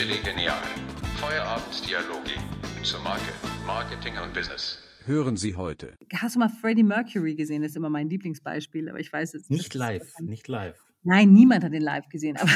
[0.00, 0.56] Chili Genial.
[1.16, 2.30] Feierabenddialoge
[2.82, 3.34] zur Marke,
[3.66, 4.78] Marketing und Business.
[5.04, 5.92] Hören Sie heute.
[6.14, 7.60] Hast du mal Freddie Mercury gesehen?
[7.60, 10.82] Das ist immer mein Lieblingsbeispiel, aber ich weiß es Nicht live, nicht live.
[11.02, 12.50] Nein, niemand hat den live gesehen, aber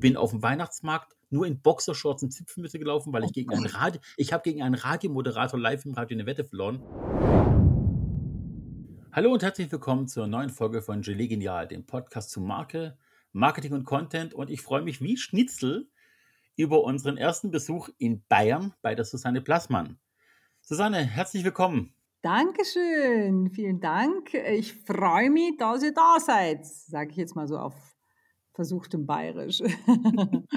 [0.00, 4.00] Bin auf dem Weihnachtsmarkt nur in Boxershorts und Zipfelmütze gelaufen, weil ich gegen einen Radio,
[4.16, 6.82] ich habe gegen einen Radiomoderator live im Radio eine Wette verloren.
[9.12, 12.96] Hallo und herzlich willkommen zur neuen Folge von Gelee Genial, dem Podcast zu Marke,
[13.32, 14.34] Marketing und Content.
[14.34, 15.88] Und ich freue mich wie Schnitzel
[16.56, 19.98] über unseren ersten Besuch in Bayern bei der Susanne Plassmann.
[20.60, 21.94] Susanne, herzlich willkommen.
[22.22, 24.34] Dankeschön, vielen Dank.
[24.34, 27.74] Ich freue mich, dass ihr da seid, sage ich jetzt mal so auf
[28.54, 29.62] versuchtem Bayerisch.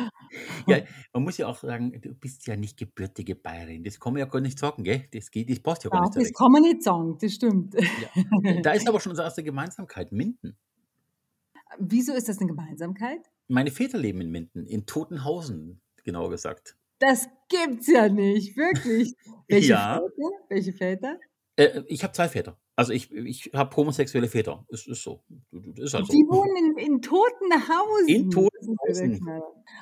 [0.66, 0.78] Ja,
[1.12, 3.84] man muss ja auch sagen, du bist ja nicht gebürtige Bayerin.
[3.84, 5.06] Das kann man ja gar nicht sagen, gell?
[5.14, 6.38] Das geht, das passt ja gar Ja, nicht das direkt.
[6.38, 7.74] kann man nicht sagen, das stimmt.
[7.74, 8.62] Ja.
[8.62, 10.58] Da ist aber schon unsere erste Gemeinsamkeit, Minden.
[11.80, 13.30] Wieso ist das eine Gemeinsamkeit?
[13.48, 16.78] Meine Väter leben in Minden, in Totenhausen, genauer gesagt.
[17.00, 19.16] Das gibt's ja nicht, wirklich.
[19.48, 19.96] Welche Ja.
[19.96, 20.30] Väter?
[20.50, 21.20] Welche Väter?
[21.56, 22.58] Äh, ich habe zwei Väter.
[22.76, 24.66] Also ich, ich habe homosexuelle Väter.
[24.70, 25.24] Es ist so.
[25.52, 26.14] Das ist halt so.
[26.14, 28.08] Die wohnen in, in Totenhausen.
[28.08, 29.30] In ist Totenhausen.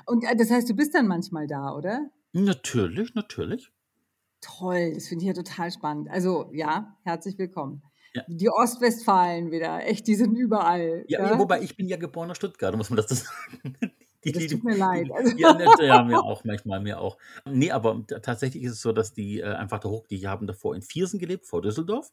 [0.06, 2.09] Und äh, das heißt, du bist dann manchmal da, oder?
[2.34, 3.72] Natürlich, natürlich.
[4.42, 6.09] Toll, das finde ich ja total spannend.
[6.09, 7.84] Also ja, herzlich willkommen.
[8.14, 8.24] Ja.
[8.28, 11.04] Die Ostwestfalen wieder, echt, die sind überall.
[11.08, 13.78] Ja, wobei ich bin ja geborener Stuttgarter, muss man das sagen.
[14.26, 15.10] Die, Das die- tut mir leid.
[15.14, 17.18] Also, Ja, ja, mir auch, manchmal mir auch.
[17.46, 20.76] Nee, aber tatsächlich ist es so, dass die äh, einfach da hoch, die haben davor
[20.76, 22.12] in Viersen gelebt, vor Düsseldorf.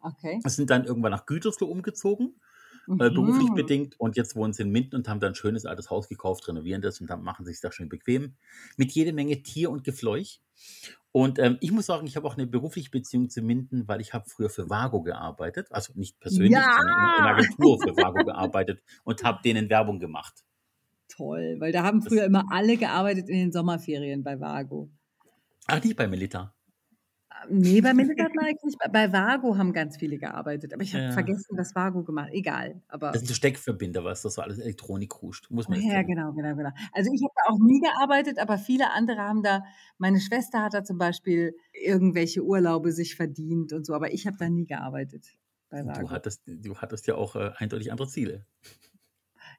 [0.00, 0.40] okay.
[0.46, 2.40] sind dann irgendwann nach Gütersloh umgezogen,
[2.88, 3.54] äh, beruflich Mhm.
[3.54, 4.00] bedingt.
[4.00, 6.80] Und jetzt wohnen sie in Minden und haben dann ein schönes altes Haus gekauft, renovieren
[6.82, 8.34] das und dann machen sich da schön bequem.
[8.76, 10.40] Mit jede Menge Tier und Gefleuch.
[11.14, 14.14] Und ähm, ich muss sagen, ich habe auch eine berufliche Beziehung zu Minden, weil ich
[14.14, 15.68] habe früher für Vago gearbeitet.
[15.70, 16.74] Also nicht persönlich, Ja!
[16.78, 20.42] sondern in, in einer Agentur für Vago gearbeitet und habe denen Werbung gemacht.
[21.08, 24.88] Toll, weil da haben Das- früher immer alle gearbeitet in den Sommerferien bei Vago.
[25.66, 26.54] Ach, nicht bei Milita.
[27.48, 27.90] Nee, bei
[28.40, 28.78] eigentlich nicht.
[28.92, 31.12] Bei- Vago haben ganz viele gearbeitet, aber ich habe Ja.
[31.12, 33.12] vergessen, was Vago gemacht Egal, aber.
[33.12, 35.50] Das sind so Steckverbinder, was das so alles Elektronik ruscht.
[35.50, 36.70] Muss man jetzt Ja, genau, genau, genau.
[36.92, 39.62] Also ich habe da auch nie gearbeitet, aber viele andere haben da,
[39.96, 44.36] meine Schwester hat da zum Beispiel irgendwelche Urlaube sich verdient und so, aber ich habe
[44.38, 45.28] da nie gearbeitet
[45.70, 46.10] bei Du Vago.
[46.10, 48.46] hattest, du hattest ja auch äh, eindeutig andere Ziele.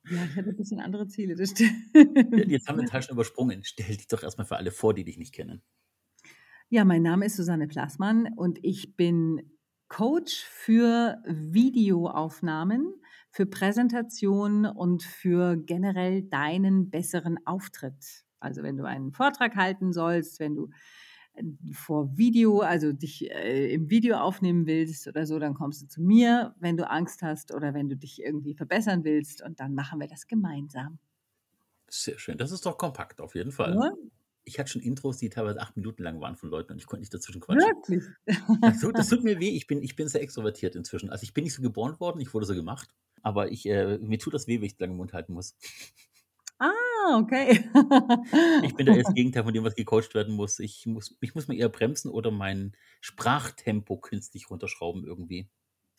[0.05, 1.71] Ja, ich hatte ein bisschen andere Ziele, das stimmt.
[2.35, 3.63] Ja, Jetzt haben wir den Teil schon übersprungen.
[3.63, 5.63] Stell dich doch erstmal für alle vor, die dich nicht kennen.
[6.73, 9.43] Ja, mein Name ist Susanne Plassmann und ich bin
[9.89, 12.91] Coach für Videoaufnahmen,
[13.29, 18.25] für Präsentationen und für generell deinen besseren Auftritt.
[18.39, 20.71] Also wenn du einen Vortrag halten sollst, wenn du
[21.35, 25.87] äh, vor Video, also dich äh, im Video aufnehmen willst oder so, dann kommst du
[25.87, 29.75] zu mir, wenn du Angst hast oder wenn du dich irgendwie verbessern willst und dann
[29.75, 30.97] machen wir das gemeinsam.
[31.87, 32.39] Sehr schön.
[32.39, 33.77] Das ist doch kompakt, auf jeden Fall.
[33.77, 33.93] Oder?
[34.45, 37.01] Ich hatte schon Intros, die teilweise acht Minuten lang waren von Leuten und ich konnte
[37.01, 37.69] nicht dazwischen quatschen.
[37.69, 38.03] Wirklich?
[38.61, 39.49] Das tut, das tut mir weh.
[39.49, 41.09] Ich bin, ich bin sehr extrovertiert inzwischen.
[41.09, 42.89] Also ich bin nicht so geboren worden, ich wurde so gemacht.
[43.21, 45.55] Aber ich, äh, mir tut das weh, wenn ich lange im Mund halten muss.
[46.59, 47.69] Ah, okay.
[48.63, 50.59] Ich bin da das Gegenteil von dem, was gecoacht werden muss.
[50.59, 55.49] Ich muss, ich muss mir eher bremsen oder mein Sprachtempo künstlich runterschrauben irgendwie.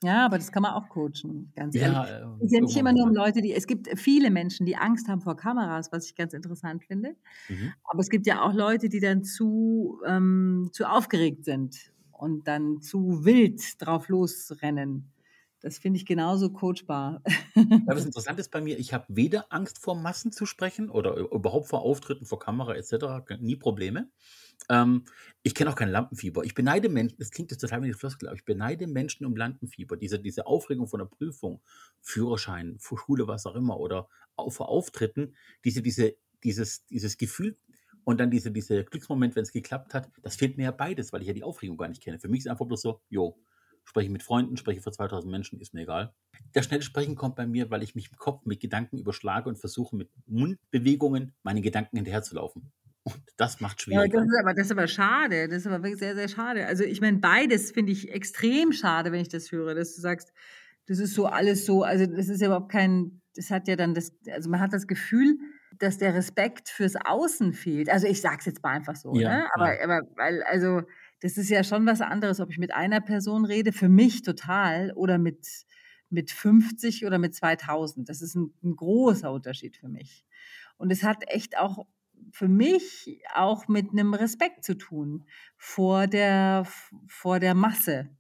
[0.02, 1.94] Ja, aber das kann man auch coachen, ganz ehrlich.
[1.94, 3.14] Ja, äh, Es ist ja nicht immer nur um mal.
[3.14, 6.84] Leute, die, es gibt viele Menschen, die Angst haben vor Kameras, was ich ganz interessant
[6.84, 7.16] finde.
[7.48, 7.74] Mhm.
[7.84, 12.82] Aber es gibt ja auch Leute, die dann zu, ähm, zu aufgeregt sind und dann
[12.82, 15.13] zu wild drauf losrennen.
[15.64, 17.22] Das finde ich genauso coachbar.
[17.86, 21.68] Was interessant ist bei mir, ich habe weder Angst vor Massen zu sprechen oder überhaupt
[21.68, 23.24] vor Auftritten vor Kamera etc.
[23.40, 24.10] Nie Probleme.
[24.68, 25.04] Ähm,
[25.42, 26.44] ich kenne auch kein Lampenfieber.
[26.44, 29.34] Ich beneide Menschen, das klingt jetzt total wie eine Floskel, aber ich beneide Menschen um
[29.34, 29.96] Lampenfieber.
[29.96, 31.62] Diese, diese Aufregung von der Prüfung,
[32.02, 36.14] Führerschein, Schule, was auch immer, oder auch vor Auftritten, diese, diese,
[36.44, 37.56] dieses, dieses Gefühl
[38.04, 41.22] und dann diese, dieser Glücksmoment, wenn es geklappt hat, das fehlt mir ja beides, weil
[41.22, 42.20] ich ja die Aufregung gar nicht kenne.
[42.20, 43.38] Für mich ist einfach bloß so, jo,
[43.84, 46.14] spreche mit Freunden, spreche vor 2000 Menschen, ist mir egal.
[46.52, 49.56] Das schnelle Sprechen kommt bei mir, weil ich mich im Kopf mit Gedanken überschlage und
[49.58, 52.72] versuche mit Mundbewegungen meinen Gedanken hinterherzulaufen.
[53.04, 54.10] Und das macht Ja, schwieriger.
[54.10, 55.48] das ist aber, das ist aber schade.
[55.48, 56.66] Das ist aber wirklich sehr, sehr schade.
[56.66, 60.32] Also ich meine, beides finde ich extrem schade, wenn ich das höre, dass du sagst,
[60.86, 63.94] das ist so alles so, also das ist ja überhaupt kein, das hat ja dann
[63.94, 65.38] das, also man hat das Gefühl,
[65.78, 67.88] dass der Respekt fürs Außen fehlt.
[67.90, 69.46] Also ich sag's jetzt mal einfach so, Ja, ne?
[69.54, 69.82] Aber, ja.
[69.82, 70.82] aber weil, also
[71.24, 74.92] das ist ja schon was anderes, ob ich mit einer Person rede, für mich total,
[74.92, 75.64] oder mit,
[76.10, 78.06] mit 50 oder mit 2000.
[78.10, 80.26] Das ist ein, ein großer Unterschied für mich.
[80.76, 81.86] Und es hat echt auch
[82.30, 85.24] für mich auch mit einem Respekt zu tun
[85.56, 86.66] vor der,
[87.08, 88.10] vor der Masse.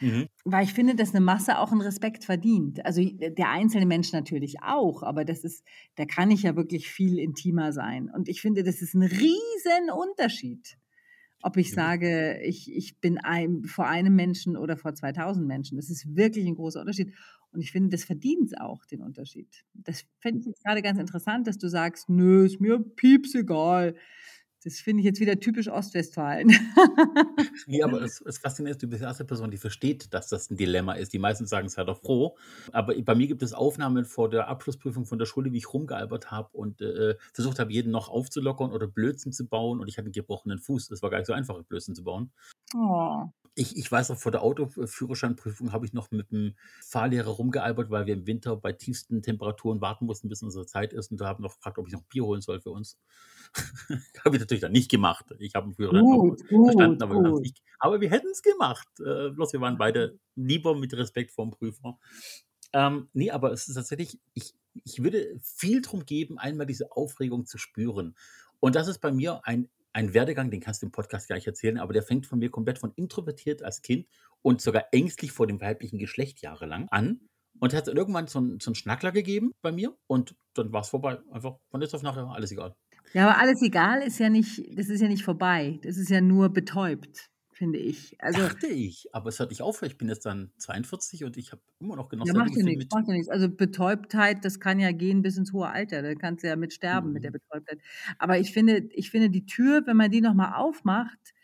[0.00, 0.26] Mhm.
[0.44, 2.84] Weil ich finde, dass eine Masse auch einen Respekt verdient.
[2.84, 5.64] Also der einzelne Mensch natürlich auch, aber das ist,
[5.94, 8.10] da kann ich ja wirklich viel intimer sein.
[8.12, 10.76] Und ich finde, das ist ein riesen Unterschied
[11.42, 15.76] ob ich sage, ich, ich bin ein, vor einem Menschen oder vor 2000 Menschen.
[15.76, 17.14] Das ist wirklich ein großer Unterschied.
[17.52, 19.64] Und ich finde, das verdient auch, den Unterschied.
[19.74, 23.94] Das fände ich jetzt gerade ganz interessant, dass du sagst, nö, ist mir pieps egal.
[24.68, 26.48] Das finde ich jetzt wieder typisch Ostwestfalen.
[27.66, 30.50] nee, aber es, es fasziniert ist, du bist die erste Person, die versteht, dass das
[30.50, 31.14] ein Dilemma ist.
[31.14, 32.36] Die meisten sagen es ja doch froh.
[32.70, 36.30] Aber bei mir gibt es Aufnahmen vor der Abschlussprüfung von der Schule, wie ich rumgealbert
[36.30, 39.80] habe und äh, versucht habe, jeden noch aufzulockern oder Blödsinn zu bauen.
[39.80, 40.90] Und ich hatte einen gebrochenen Fuß.
[40.90, 42.30] Es war gar nicht so einfach, Blödsinn zu bauen.
[42.76, 43.24] Oh.
[43.58, 48.06] Ich, ich weiß auch, vor der Autoführerscheinprüfung habe ich noch mit dem Fahrlehrer rumgealbert, weil
[48.06, 51.10] wir im Winter bei tiefsten Temperaturen warten mussten, bis unsere Zeit ist.
[51.10, 52.98] Und da habe ich noch gefragt, ob ich noch Bier holen soll für uns.
[54.24, 55.26] habe ich natürlich dann nicht gemacht.
[55.40, 57.42] Ich habe einen Führerschein gut, verstanden, aber, gut.
[57.42, 58.88] Nicht, aber wir hätten es gemacht.
[59.00, 61.98] Äh, bloß wir waren beide lieber mit Respekt vorm Prüfer.
[62.72, 64.54] Ähm, nee, aber es ist tatsächlich, ich,
[64.84, 68.14] ich würde viel drum geben, einmal diese Aufregung zu spüren.
[68.60, 71.46] Und das ist bei mir ein, ein Werdegang, den kannst du im Podcast gar nicht
[71.46, 74.06] erzählen, aber der fängt von mir komplett von introvertiert als Kind
[74.42, 77.20] und sogar ängstlich vor dem weiblichen Geschlecht jahrelang an.
[77.60, 80.90] Und hat irgendwann so einen, so einen Schnackler gegeben bei mir und dann war es
[80.90, 81.18] vorbei.
[81.32, 82.76] Einfach von jetzt auf nachher alles egal.
[83.14, 85.80] Ja, aber alles egal ist ja nicht, das ist ja nicht vorbei.
[85.82, 88.16] Das ist ja nur betäubt, finde ich.
[88.22, 89.82] Also, Dachte ich, aber es hört nicht auf.
[89.82, 92.34] Ich bin jetzt dann 42 und ich habe immer noch genossen.
[92.34, 93.28] Ja, macht ja nichts, macht ja nichts.
[93.28, 96.02] Also Betäubtheit, das kann ja gehen bis ins hohe Alter.
[96.02, 97.14] Da kannst du ja mit sterben mhm.
[97.14, 97.40] mit der mhm.
[97.40, 97.80] Betäubtheit.
[98.18, 101.34] Aber ich finde, ich finde die Tür, wenn man die nochmal aufmacht,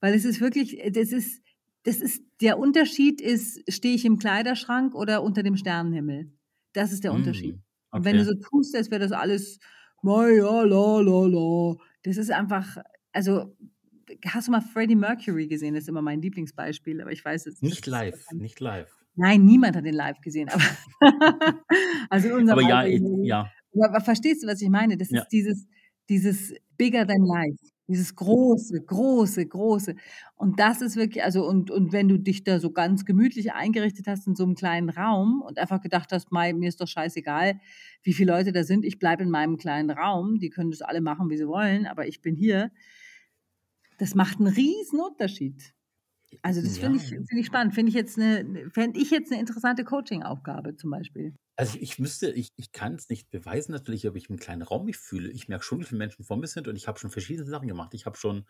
[0.00, 1.42] weil es ist wirklich, das ist,
[1.82, 6.32] das ist, der Unterschied ist, stehe ich im Kleiderschrank oder unter dem Sternenhimmel.
[6.72, 7.18] Das ist der mhm.
[7.18, 7.54] Unterschied.
[7.54, 7.62] Okay.
[7.90, 9.58] Und wenn du so tust, als wäre das alles
[10.02, 11.76] ja, la, la, la.
[12.04, 12.76] Das ist einfach,
[13.12, 13.56] also
[14.26, 15.74] hast du mal Freddie Mercury gesehen?
[15.74, 17.86] Das ist immer mein Lieblingsbeispiel, aber ich weiß es nicht.
[17.86, 18.90] live, nicht live.
[19.16, 20.48] Nein, niemand hat ihn live gesehen.
[20.48, 20.62] Aber
[22.10, 23.50] also in unserem aber ja, ich, ja.
[23.82, 24.96] Aber verstehst du, was ich meine?
[24.96, 25.22] Das ja.
[25.22, 25.66] ist dieses,
[26.08, 27.58] dieses bigger than life.
[27.88, 29.94] Dieses große, große, große.
[30.34, 34.08] Und das ist wirklich, also, und, und wenn du dich da so ganz gemütlich eingerichtet
[34.08, 37.60] hast in so einem kleinen Raum und einfach gedacht hast, mir ist doch scheißegal,
[38.02, 41.00] wie viele Leute da sind, ich bleibe in meinem kleinen Raum, die können das alle
[41.00, 42.72] machen, wie sie wollen, aber ich bin hier.
[43.98, 45.74] Das macht einen riesen Unterschied.
[46.42, 47.74] Also das finde ich, find ich spannend.
[47.74, 51.34] Finde ich jetzt eine, fände ich jetzt eine interessante Coaching-Aufgabe zum Beispiel.
[51.58, 54.84] Also ich müsste, ich, ich kann es nicht beweisen natürlich, ob ich im kleinen Raum
[54.84, 55.30] mich fühle.
[55.30, 57.66] Ich merke schon, wie viele Menschen vor mir sind und ich habe schon verschiedene Sachen
[57.66, 57.94] gemacht.
[57.94, 58.44] Ich habe schon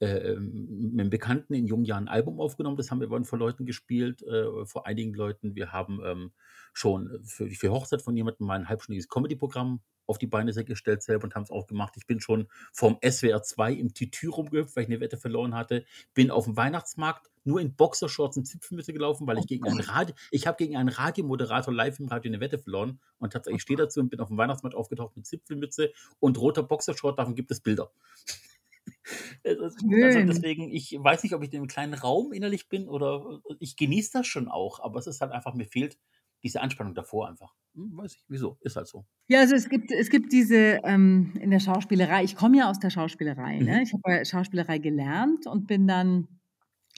[0.00, 3.64] äh, mit einem Bekannten in jungen Jahren ein Album aufgenommen, das haben wir vor Leuten
[3.64, 5.54] gespielt, äh, vor einigen Leuten.
[5.54, 6.32] Wir haben ähm,
[6.72, 11.24] schon für, für Hochzeit von jemandem mal ein halbstündiges Comedy-Programm auf die Beine gestellt selber
[11.24, 11.94] und haben es auch gemacht.
[11.96, 15.84] Ich bin schon vom SWR 2 im Titü rumgehüpft, weil ich eine Wette verloren hatte.
[16.14, 20.14] Bin auf dem Weihnachtsmarkt nur in Boxershorts und Zipfelmütze gelaufen, weil ich gegen einen Radio,
[20.30, 24.00] ich habe gegen einen Radiomoderator live im Radio eine Wette verloren und tatsächlich stehe dazu
[24.00, 25.90] und bin auf dem Weihnachtsmarkt aufgetaucht mit Zipfelmütze
[26.20, 27.18] und roter Boxershort.
[27.18, 27.90] Davon gibt es Bilder.
[29.44, 33.76] also deswegen, ich weiß nicht, ob ich in einem kleinen Raum innerlich bin oder ich
[33.76, 35.98] genieße das schon auch, aber es ist halt einfach, mir fehlt
[36.42, 37.54] diese Anspannung davor einfach.
[37.74, 39.04] Hm, weiß ich, wieso, ist halt so.
[39.28, 42.78] Ja, also es gibt, es gibt diese ähm, in der Schauspielerei, ich komme ja aus
[42.78, 43.60] der Schauspielerei, ne?
[43.60, 43.66] mhm.
[43.66, 43.82] ne?
[43.82, 46.37] ich habe Schauspielerei gelernt und bin dann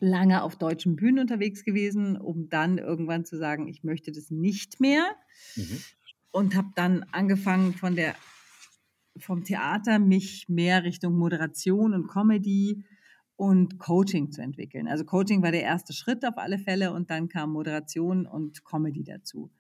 [0.01, 4.81] lange auf deutschen Bühnen unterwegs gewesen, um dann irgendwann zu sagen, ich möchte das nicht
[4.81, 5.05] mehr.
[5.57, 5.79] Mhm.
[6.33, 8.15] Und habe dann angefangen von der,
[9.19, 12.85] vom Theater mich mehr Richtung Moderation und Comedy
[13.37, 14.87] und Coaching zu entwickeln.
[14.87, 19.03] Also Coaching war der erste Schritt auf alle Fälle und dann kam Moderation und Comedy
[19.03, 19.51] dazu,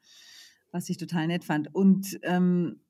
[0.70, 1.74] was ich total nett fand.
[1.74, 2.80] Und ähm,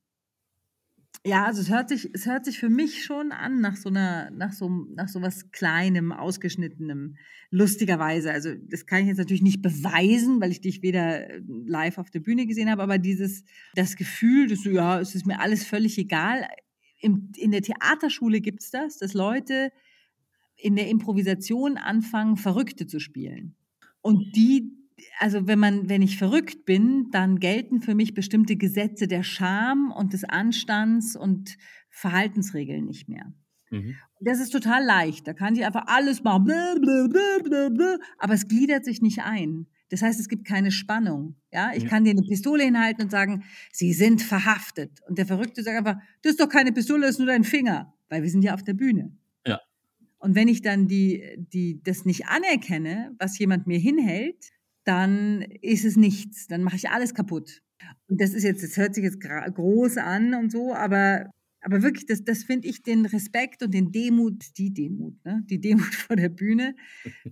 [1.24, 4.30] ja, also es hört sich, es hört sich für mich schon an nach so einer,
[4.30, 7.16] nach so, nach so was Kleinem, Ausgeschnittenem,
[7.50, 8.32] lustigerweise.
[8.32, 12.10] Also das kann ich jetzt natürlich nicht beweisen, weil ich dich weder äh, live auf
[12.10, 15.64] der Bühne gesehen habe, aber dieses, das Gefühl, dass du, ja, es ist mir alles
[15.64, 16.46] völlig egal.
[17.00, 19.72] Im, in der Theaterschule gibt es das, dass Leute
[20.56, 23.56] in der Improvisation anfangen, Verrückte zu spielen.
[24.00, 24.72] Und die,
[25.19, 29.92] also wenn man, wenn ich verrückt bin, dann gelten für mich bestimmte Gesetze der Scham
[29.92, 31.57] und des Anstands und
[31.90, 33.33] Verhaltensregeln nicht mehr.
[33.71, 33.97] Mhm.
[34.21, 35.26] Das ist total leicht.
[35.26, 36.50] Da kann ich einfach alles machen,
[38.19, 39.66] aber es gliedert sich nicht ein.
[39.88, 41.37] Das heißt, es gibt keine Spannung.
[41.52, 41.88] Ja, ich ja.
[41.88, 45.00] kann dir eine Pistole hinhalten und sagen, Sie sind verhaftet.
[45.09, 47.92] Und der Verrückte sagt einfach, das ist doch keine Pistole, das ist nur dein Finger,
[48.09, 49.16] weil wir sind ja auf der Bühne.
[50.21, 54.50] Und wenn ich dann die, die, das nicht anerkenne, was jemand mir hinhält,
[54.84, 56.46] dann ist es nichts.
[56.46, 57.62] Dann mache ich alles kaputt.
[58.08, 61.30] Und das ist jetzt, das hört sich jetzt groß an und so, aber
[61.62, 65.42] Aber wirklich, das, das finde ich den Respekt und den Demut, die Demut, ne?
[65.44, 66.75] die Demut vor der Bühne,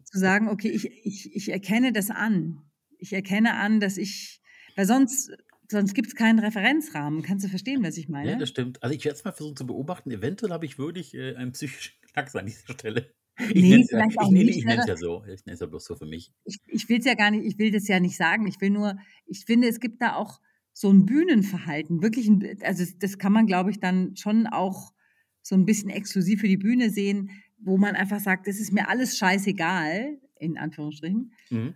[0.04, 2.60] zu sagen, okay, ich, ich, ich erkenne das an.
[2.98, 4.42] Ich erkenne an, dass ich,
[4.76, 5.30] weil sonst,
[5.70, 7.22] sonst gibt es keinen Referenzrahmen.
[7.22, 8.32] Kannst du verstehen, was ich meine?
[8.32, 8.82] Ja, das stimmt.
[8.82, 10.10] Also ich werde es mal versuchen zu beobachten.
[10.10, 13.10] Eventuell habe ich wirklich äh, einen psychischen Knacks an dieser Stelle.
[13.38, 14.70] Ich Nee, nenne es ja, vielleicht ich auch nenne, nicht, ich ne?
[14.70, 15.24] nenne es ja so.
[15.24, 16.32] Ich nenne es ja bloß so für mich.
[16.44, 18.46] ich, ich will es ja gar nicht, ich will das ja nicht sagen.
[18.46, 20.40] Ich will nur, ich finde, es gibt da auch
[20.72, 24.92] so ein Bühnenverhalten, wirklich, ein, also das- das kann man, glaube ich, dann schon auch
[25.42, 28.88] so ein bisschen exklusiv für die Bühne sehen, wo man einfach sagt, das ist mir
[28.88, 31.32] alles scheißegal, in Anführungsstrichen.
[31.50, 31.74] Mhm.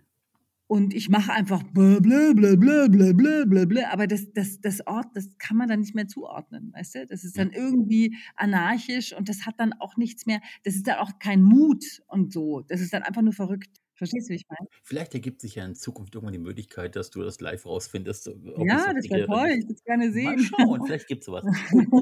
[0.73, 3.83] Und ich mache einfach blö, blö, blö, blö, blö, blö, blö, blö.
[3.91, 7.05] Aber das, das, das Ort, das kann man dann nicht mehr zuordnen, weißt du?
[7.05, 10.97] Das ist dann irgendwie anarchisch und das hat dann auch nichts mehr, das ist dann
[10.97, 12.61] auch kein Mut und so.
[12.61, 13.82] Das ist dann einfach nur verrückt.
[13.95, 14.67] Verstehst du, wie ich meine?
[14.81, 18.91] Vielleicht ergibt sich ja in Zukunft irgendwann die Möglichkeit, dass du das live rausfindest, Ja,
[18.93, 19.49] das wäre toll.
[19.49, 20.39] Ich würde es gerne Mal sehen.
[20.39, 21.45] schauen, vielleicht gibt es sowas.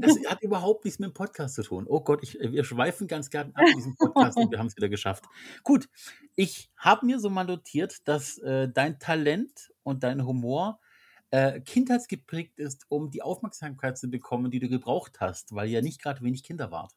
[0.01, 1.85] Das hat überhaupt nichts mit dem Podcast zu tun.
[1.87, 4.89] Oh Gott, ich, wir schweifen ganz gern ab diesem Podcast und wir haben es wieder
[4.89, 5.25] geschafft.
[5.63, 5.89] Gut,
[6.35, 10.79] ich habe mir so mal notiert, dass äh, dein Talent und dein Humor
[11.31, 15.81] äh, kindheitsgeprägt ist, um die Aufmerksamkeit zu bekommen, die du gebraucht hast, weil ihr ja
[15.81, 16.93] nicht gerade wenig Kinder wart.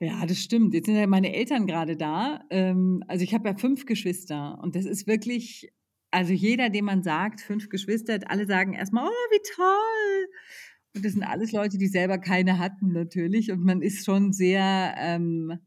[0.00, 0.74] Ja, das stimmt.
[0.74, 2.44] Jetzt sind ja meine Eltern gerade da.
[2.50, 5.72] Ähm, also ich habe ja fünf Geschwister und das ist wirklich,
[6.12, 10.28] also jeder, dem man sagt, fünf Geschwister, alle sagen erstmal, oh, wie toll.
[10.94, 13.50] Und das sind alles Leute, die selber keine hatten natürlich.
[13.50, 15.58] Und man ist schon sehr, ähm,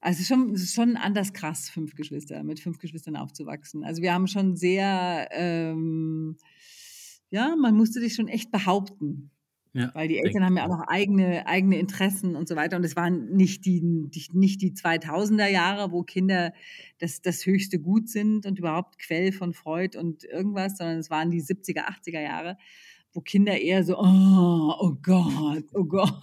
[0.00, 3.82] also schon, schon anders krass, fünf Geschwister, mit fünf Geschwistern aufzuwachsen.
[3.84, 6.36] Also wir haben schon sehr, ähm,
[7.30, 9.30] ja, man musste sich schon echt behaupten.
[9.76, 12.76] Ja, Weil die Eltern haben ja auch noch eigene, eigene Interessen und so weiter.
[12.76, 16.52] Und es waren nicht die, die, nicht die 2000er Jahre, wo Kinder
[16.98, 21.32] das, das höchste Gut sind und überhaupt Quell von Freud und irgendwas, sondern es waren
[21.32, 22.56] die 70er, 80er Jahre,
[23.12, 26.20] wo Kinder eher so, oh, oh Gott, oh Gott.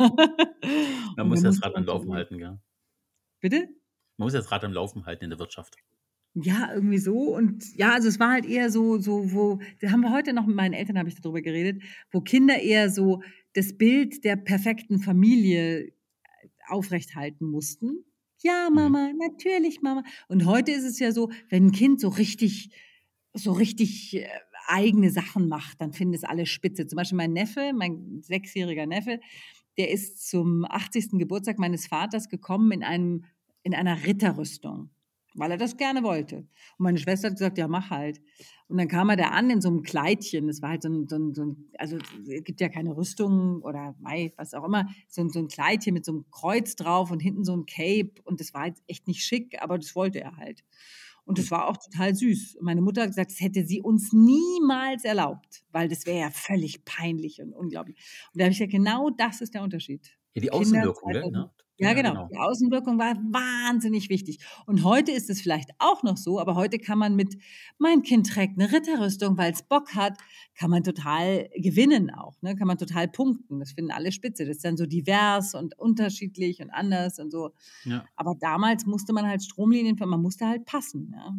[1.17, 2.57] Man muss da das Rad am Laufen schon, halten, gell?
[3.41, 3.67] bitte?
[4.15, 5.75] Man muss das Rad am Laufen halten in der Wirtschaft.
[6.33, 7.35] Ja, irgendwie so.
[7.35, 10.45] Und ja, also es war halt eher so, so, wo, da haben wir heute noch
[10.47, 13.21] mit meinen Eltern, habe ich darüber geredet, wo Kinder eher so
[13.53, 15.91] das Bild der perfekten Familie
[16.67, 18.05] aufrechthalten mussten.
[18.43, 18.75] Ja, Mhm.
[18.75, 20.03] Mama, natürlich, Mama.
[20.27, 22.71] Und heute ist es ja so, wenn ein Kind so richtig,
[23.33, 24.27] so richtig äh,
[24.67, 26.87] eigene Sachen macht, dann finden es alle spitze.
[26.87, 29.19] Zum Beispiel mein Neffe, mein sechsjähriger Neffe,
[29.77, 31.11] der ist zum 80.
[31.13, 33.25] Geburtstag meines Vaters gekommen in einem,
[33.63, 34.89] in einer Ritterrüstung,
[35.35, 36.37] weil er das gerne wollte.
[36.37, 36.47] Und
[36.79, 38.21] meine Schwester hat gesagt, ja, mach halt.
[38.67, 40.47] Und dann kam er da an in so einem Kleidchen.
[40.47, 43.61] Das war halt so ein, so ein, so ein also es gibt ja keine Rüstung
[43.61, 47.11] oder Mai, was auch immer, so ein, so ein Kleidchen mit so einem Kreuz drauf
[47.11, 48.13] und hinten so ein Cape.
[48.23, 50.63] Und das war jetzt echt nicht schick, aber das wollte er halt.
[51.25, 52.55] Und das war auch total süß.
[52.55, 56.29] Und Meine Mutter hat gesagt, das hätte sie uns niemals erlaubt, weil das wäre ja
[56.31, 57.97] völlig peinlich und unglaublich.
[58.33, 60.17] Und da habe ich gesagt, genau das ist der Unterschied.
[60.33, 61.21] Ja, die Außenwirkung, gell?
[61.21, 61.33] 2000.
[61.33, 61.51] Ne?
[61.81, 62.11] Ja, genau.
[62.11, 62.27] genau.
[62.31, 64.39] Die Außenwirkung war wahnsinnig wichtig.
[64.65, 67.37] Und heute ist es vielleicht auch noch so, aber heute kann man mit,
[67.77, 70.17] mein Kind trägt eine Ritterrüstung, weil es Bock hat,
[70.55, 72.55] kann man total gewinnen auch, ne?
[72.55, 73.59] kann man total punkten.
[73.59, 74.45] Das finden alle spitze.
[74.45, 77.51] Das ist dann so divers und unterschiedlich und anders und so.
[77.85, 78.05] Ja.
[78.15, 81.13] Aber damals musste man halt Stromlinien, man musste halt passen.
[81.15, 81.33] Ja.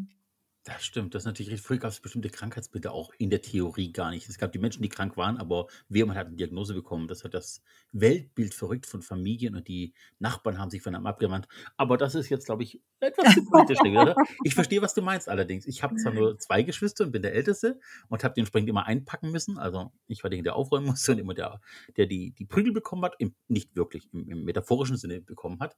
[0.65, 1.67] Das stimmt, das ist natürlich richtig.
[1.67, 4.29] Früher gab es bestimmte Krankheitsbilder auch in der Theorie gar nicht.
[4.29, 7.09] Es gab die Menschen, die krank waren, aber wer man hat eine Diagnose bekommen.
[7.09, 11.49] Das hat das Weltbild verrückt von Familien und die Nachbarn haben sich von einem abgewandt.
[11.77, 14.15] Aber das ist jetzt, glaube ich, etwas zu politisch, oder?
[14.45, 15.67] Ich verstehe, was du meinst allerdings.
[15.67, 19.33] Ich habe zwar nur zwei Geschwister und bin der Älteste und habe dementsprechend immer einpacken
[19.33, 19.59] müssen.
[19.59, 21.61] Also ich war derjenige, der aufräumen musste und immer der,
[21.97, 25.77] der die, die Prügel bekommen hat, im, nicht wirklich im, im metaphorischen Sinne bekommen hat.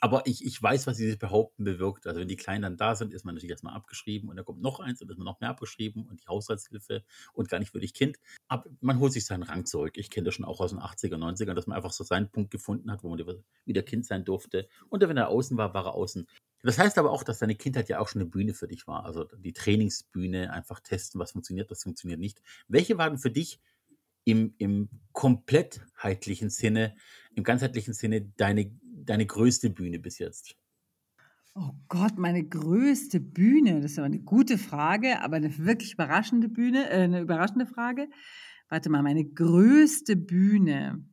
[0.00, 2.06] Aber ich, ich weiß, was dieses Behaupten bewirkt.
[2.06, 4.62] Also wenn die Kleinen dann da sind, ist man natürlich erstmal abgeschrieben und dann kommt
[4.62, 7.92] noch eins und ist man noch mehr abgeschrieben und die Haushaltshilfe und gar nicht wirklich
[7.92, 8.18] Kind.
[8.48, 9.98] Aber man holt sich seinen Rang zurück.
[9.98, 12.50] Ich kenne das schon auch aus den 80er, 90er, dass man einfach so seinen Punkt
[12.50, 13.22] gefunden hat, wo man
[13.66, 14.68] wieder Kind sein durfte.
[14.88, 16.26] Und wenn er außen war, war er außen.
[16.62, 19.04] Das heißt aber auch, dass deine Kindheit ja auch schon eine Bühne für dich war.
[19.04, 22.40] Also die Trainingsbühne, einfach testen, was funktioniert, was funktioniert nicht.
[22.68, 23.60] Welche waren für dich
[24.24, 26.96] im, im komplettheitlichen Sinne,
[27.34, 28.70] im ganzheitlichen Sinne deine,
[29.06, 30.56] deine größte Bühne bis jetzt?
[31.56, 36.48] Oh Gott, meine größte Bühne, das ist aber eine gute Frage, aber eine wirklich überraschende
[36.48, 38.08] Bühne, äh, eine überraschende Frage.
[38.68, 41.04] Warte mal, meine größte Bühne.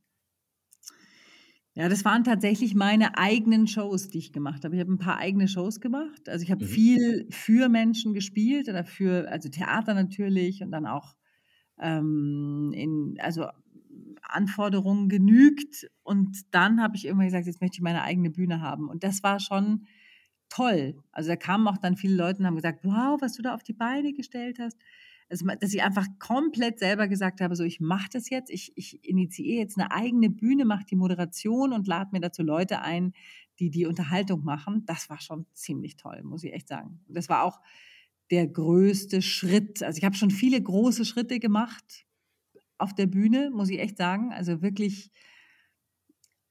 [1.73, 4.75] Ja, das waren tatsächlich meine eigenen Shows, die ich gemacht habe.
[4.75, 6.27] Ich habe ein paar eigene Shows gemacht.
[6.27, 6.65] Also ich habe Mhm.
[6.65, 11.15] viel für Menschen gespielt oder für, also Theater natürlich und dann auch
[11.79, 13.47] ähm, in, also
[14.33, 15.89] Anforderungen genügt.
[16.03, 18.89] Und dann habe ich irgendwann gesagt, jetzt möchte ich meine eigene Bühne haben.
[18.89, 19.85] Und das war schon
[20.49, 20.95] toll.
[21.11, 23.63] Also da kamen auch dann viele Leute und haben gesagt, wow, was du da auf
[23.63, 24.77] die Beine gestellt hast.
[25.29, 29.03] dass, dass ich einfach komplett selber gesagt habe, so ich mache das jetzt, ich, ich
[29.07, 33.13] initiiere jetzt eine eigene Bühne, mache die Moderation und lade mir dazu Leute ein,
[33.59, 34.83] die die Unterhaltung machen.
[34.85, 36.99] Das war schon ziemlich toll, muss ich echt sagen.
[37.07, 37.59] Das war auch
[38.29, 39.83] der größte Schritt.
[39.83, 42.05] Also ich habe schon viele große Schritte gemacht
[42.81, 44.31] auf der Bühne, muss ich echt sagen.
[44.33, 45.11] Also wirklich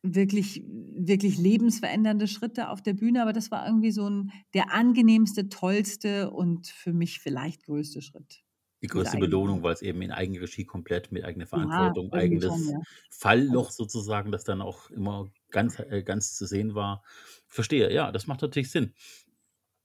[0.03, 5.49] wirklich, wirklich lebensverändernde Schritte auf der Bühne, aber das war irgendwie so ein, der angenehmste,
[5.49, 8.43] tollste und für mich vielleicht größte Schritt.
[8.83, 12.69] Die größte Belohnung, weil es eben in Eigenregie komplett mit eigener Verantwortung, ja, eigenes schon,
[12.71, 12.79] ja.
[13.11, 17.03] Fallloch sozusagen, das dann auch immer ganz, äh, ganz zu sehen war.
[17.47, 18.95] Verstehe, ja, das macht natürlich Sinn.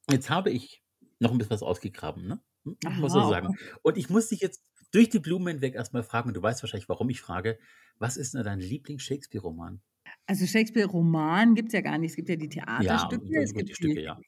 [0.10, 0.82] Jetzt habe ich
[1.20, 2.40] noch ein bisschen was ausgegraben, ne?
[2.64, 3.58] Muss ich sagen.
[3.82, 4.64] Und ich muss dich jetzt
[4.96, 7.60] durch die Blumen hinweg erstmal fragen, und du weißt wahrscheinlich, warum ich frage,
[8.00, 9.82] was ist denn dein Lieblings-Shakespeare-Roman?
[10.26, 12.12] Also Shakespeare-Roman gibt es ja gar nicht.
[12.12, 13.26] Es gibt ja die Theaterstücke.
[13.28, 14.20] Ja, es gibt die Stücke, ja.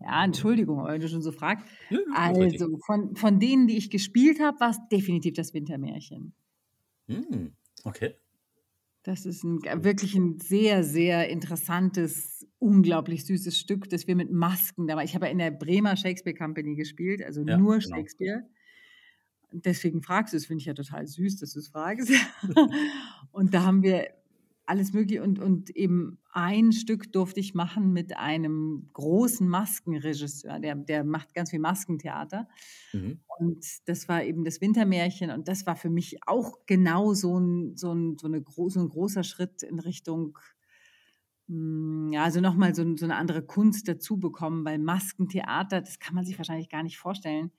[0.00, 1.66] Ja, Entschuldigung, wenn du schon so fragst.
[1.90, 6.34] Ja, also von, von denen, die ich gespielt habe, war es definitiv das Wintermärchen.
[7.08, 7.54] Hm,
[7.84, 8.16] okay.
[9.02, 14.86] Das ist ein, wirklich ein sehr, sehr interessantes, unglaublich süßes Stück, das wir mit Masken
[14.86, 15.04] dabei.
[15.04, 17.96] Ich habe ja in der Bremer Shakespeare Company gespielt, also ja, nur genau.
[19.64, 22.10] Deswegen fragst du es, finde ich ja total süß, dass du es fragst.
[23.32, 24.08] und da haben wir
[24.66, 30.74] alles mögliche und, und eben ein Stück durfte ich machen mit einem großen Maskenregisseur, der,
[30.74, 32.48] der macht ganz viel Maskentheater.
[32.92, 33.20] Mhm.
[33.38, 37.76] Und das war eben das Wintermärchen und das war für mich auch genau so ein,
[37.76, 40.36] so ein, so eine, so ein großer Schritt in Richtung,
[41.48, 46.14] hm, ja, also nochmal so, so eine andere Kunst dazu bekommen, weil Maskentheater, das kann
[46.14, 47.52] man sich wahrscheinlich gar nicht vorstellen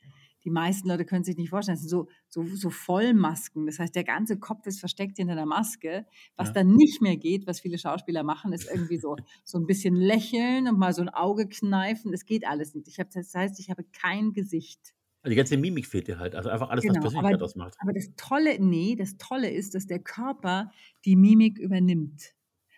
[0.47, 3.65] die meisten Leute können sich nicht vorstellen, das sind so, so, so Vollmasken.
[3.65, 6.05] Das heißt, der ganze Kopf ist versteckt hinter der Maske.
[6.37, 6.53] Was ja.
[6.53, 10.69] dann nicht mehr geht, was viele Schauspieler machen, ist irgendwie so, so ein bisschen lächeln
[10.69, 12.13] und mal so ein Auge kneifen.
[12.13, 12.87] Das geht alles nicht.
[12.87, 14.79] Ich hab, das heißt, ich habe kein Gesicht.
[15.21, 16.33] Also die ganze Mimik fehlt dir halt.
[16.33, 17.75] Also einfach alles, genau, was Persönlichkeit aber, ausmacht.
[17.79, 20.71] Aber das Tolle, nee, das Tolle ist, dass der Körper
[21.03, 22.35] die Mimik übernimmt.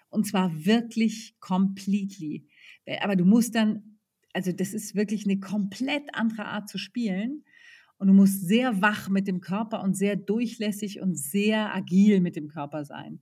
[0.10, 2.48] Und zwar wirklich completely.
[3.02, 4.00] Aber du musst dann,
[4.34, 7.44] also das ist wirklich eine komplett andere Art zu spielen.
[8.00, 12.36] Und du musst sehr wach mit dem Körper und sehr durchlässig und sehr agil mit
[12.36, 13.20] dem Körper sein.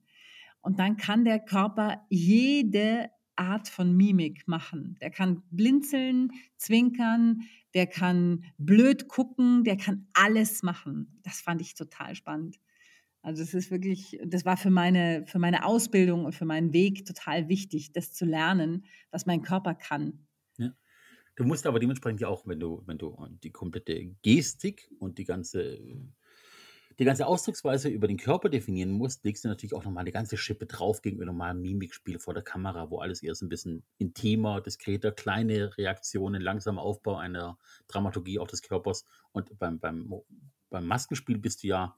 [0.62, 4.96] Und dann kann der Körper jede Art von Mimik machen.
[5.02, 7.42] Der kann blinzeln, zwinkern,
[7.74, 11.20] der kann blöd gucken, der kann alles machen.
[11.24, 12.60] Das fand ich total spannend.
[13.22, 17.06] Also es ist wirklich, das war für meine, für meine Ausbildung und für meinen Weg
[17.06, 20.27] total wichtig, das zu lernen, was mein Körper kann.
[21.38, 25.23] Du musst aber dementsprechend ja auch, wenn du, wenn du die komplette Gestik und die
[25.23, 25.80] ganze,
[26.97, 30.36] die ganze Ausdrucksweise über den Körper definieren musst, legst du natürlich auch nochmal eine ganze
[30.36, 35.12] Schippe drauf gegenüber normalen Mimikspiel vor der Kamera, wo alles erst ein bisschen intimer, diskreter,
[35.12, 39.06] kleine Reaktionen, langsamer Aufbau einer Dramaturgie auch des Körpers.
[39.32, 40.12] Und beim, beim,
[40.71, 41.95] beim Maskenspiel bist du ja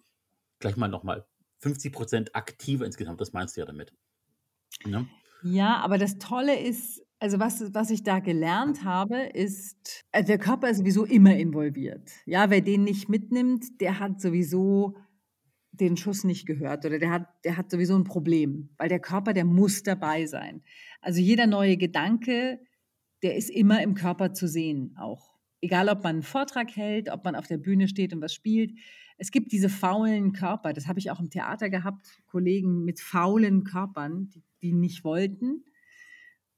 [0.59, 1.25] gleich mal nochmal
[1.59, 3.21] 50 Prozent aktiver insgesamt.
[3.21, 3.93] Das meinst du ja damit.
[4.85, 5.05] Ja?
[5.43, 10.37] ja, aber das Tolle ist, also was, was ich da gelernt habe, ist, also der
[10.37, 12.09] Körper ist sowieso immer involviert.
[12.25, 14.95] Ja, wer den nicht mitnimmt, der hat sowieso
[15.71, 19.33] den Schuss nicht gehört oder der hat, der hat sowieso ein Problem, weil der Körper,
[19.33, 20.63] der muss dabei sein.
[21.01, 22.59] Also jeder neue Gedanke,
[23.21, 25.37] der ist immer im Körper zu sehen auch.
[25.61, 28.71] Egal, ob man einen Vortrag hält, ob man auf der Bühne steht und was spielt.
[29.17, 33.65] Es gibt diese faulen Körper, das habe ich auch im Theater gehabt, Kollegen mit faulen
[33.65, 35.65] Körpern, die, die nicht wollten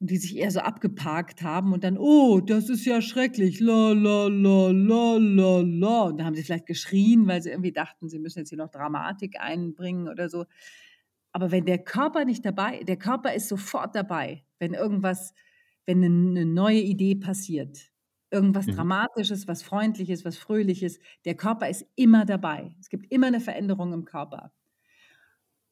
[0.01, 3.91] und die sich eher so abgeparkt haben und dann, oh, das ist ja schrecklich, la
[3.91, 6.01] la la la la la.
[6.05, 8.71] Und da haben sie vielleicht geschrien, weil sie irgendwie dachten, sie müssen jetzt hier noch
[8.71, 10.45] Dramatik einbringen oder so.
[11.31, 15.35] Aber wenn der Körper nicht dabei, der Körper ist sofort dabei, wenn irgendwas,
[15.85, 17.91] wenn eine neue Idee passiert,
[18.31, 18.77] irgendwas mhm.
[18.77, 22.75] Dramatisches, was Freundliches, was Fröhliches, der Körper ist immer dabei.
[22.79, 24.51] Es gibt immer eine Veränderung im Körper.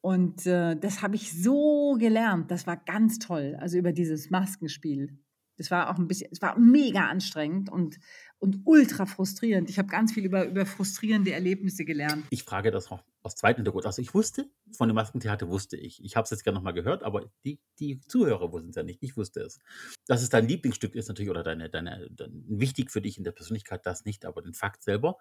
[0.02, 2.52] Und äh, das habe ich so gelernt.
[2.52, 3.58] Das war ganz toll.
[3.60, 5.20] Also über dieses Maskenspiel.
[5.60, 8.00] Das war auch ein bisschen, es war mega anstrengend und,
[8.38, 9.70] und ultra frustrierend.
[9.70, 12.26] Ich habe ganz viel über, über frustrierende Erlebnisse gelernt.
[12.30, 13.86] Ich frage das auch aus zweiten Hintergrund.
[13.86, 16.02] Also ich wusste, von dem Maskentheater wusste ich.
[16.02, 19.04] Ich habe es jetzt gerne nochmal gehört, aber die, die Zuhörer wussten es ja nicht.
[19.04, 19.60] Ich wusste es.
[20.08, 23.34] Dass es dein Lieblingsstück ist natürlich oder deine, deine, deine, wichtig für dich in der
[23.34, 25.18] Persönlichkeit, das nicht, aber den Fakt selber.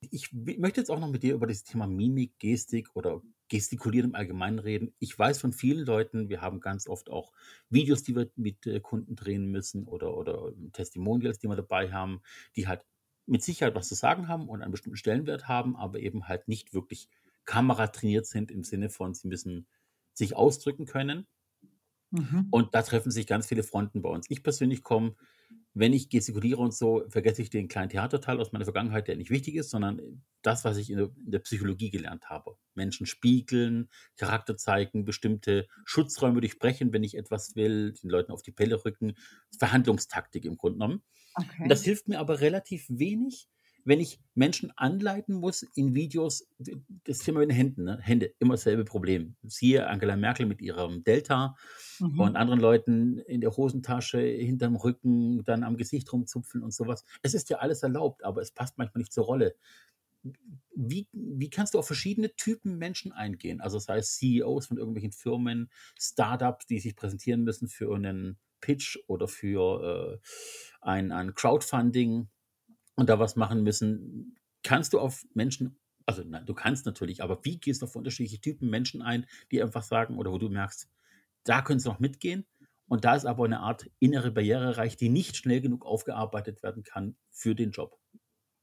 [0.00, 4.14] Ich möchte jetzt auch noch mit dir über das Thema Mimik, Gestik oder Gestikulieren im
[4.14, 4.94] Allgemeinen reden.
[4.98, 7.32] Ich weiß von vielen Leuten, wir haben ganz oft auch
[7.68, 12.22] Videos, die wir mit äh, Kunden drehen müssen oder, oder Testimonials, die wir dabei haben,
[12.54, 12.82] die halt
[13.26, 16.72] mit Sicherheit was zu sagen haben und einen bestimmten Stellenwert haben, aber eben halt nicht
[16.74, 17.08] wirklich
[17.44, 19.66] kameratrainiert sind im Sinne von, sie müssen
[20.12, 21.26] sich ausdrücken können.
[22.10, 22.48] Mhm.
[22.50, 24.26] Und da treffen sich ganz viele Fronten bei uns.
[24.28, 25.14] Ich persönlich komme
[25.74, 29.30] wenn ich gestikuliere und so, vergesse ich den kleinen Theaterteil aus meiner Vergangenheit, der nicht
[29.30, 32.56] wichtig ist, sondern das, was ich in der, in der Psychologie gelernt habe.
[32.74, 38.52] Menschen spiegeln, Charakter zeigen, bestimmte Schutzräume durchbrechen, wenn ich etwas will, den Leuten auf die
[38.52, 39.14] Pelle rücken.
[39.58, 41.02] Verhandlungstaktik im Grunde genommen.
[41.34, 41.62] Okay.
[41.62, 43.48] Und das hilft mir aber relativ wenig,
[43.88, 46.46] wenn ich Menschen anleiten muss in Videos,
[47.04, 47.98] das Thema mit den Händen, ne?
[48.02, 49.36] Hände, immer dasselbe Problem.
[49.42, 51.56] Siehe Angela Merkel mit ihrem Delta
[51.98, 52.20] Mhm.
[52.20, 57.04] und anderen Leuten in der Hosentasche, hinterm Rücken, dann am Gesicht rumzupfen und sowas.
[57.22, 59.54] Es ist ja alles erlaubt, aber es passt manchmal nicht zur Rolle.
[60.74, 63.60] Wie, wie kannst du auf verschiedene Typen Menschen eingehen?
[63.60, 68.98] Also sei es CEOs von irgendwelchen Firmen, Startups, die sich präsentieren müssen für einen Pitch
[69.06, 70.28] oder für äh,
[70.80, 72.28] ein, ein Crowdfunding
[72.98, 74.36] und da was machen müssen.
[74.64, 78.40] Kannst du auf Menschen, also nein, du kannst natürlich, aber wie gehst du auf unterschiedliche
[78.40, 80.88] Typen Menschen ein, die einfach sagen oder wo du merkst,
[81.44, 82.44] da können sie noch mitgehen
[82.88, 86.82] und da ist aber eine Art innere Barriere erreicht, die nicht schnell genug aufgearbeitet werden
[86.82, 87.96] kann für den Job.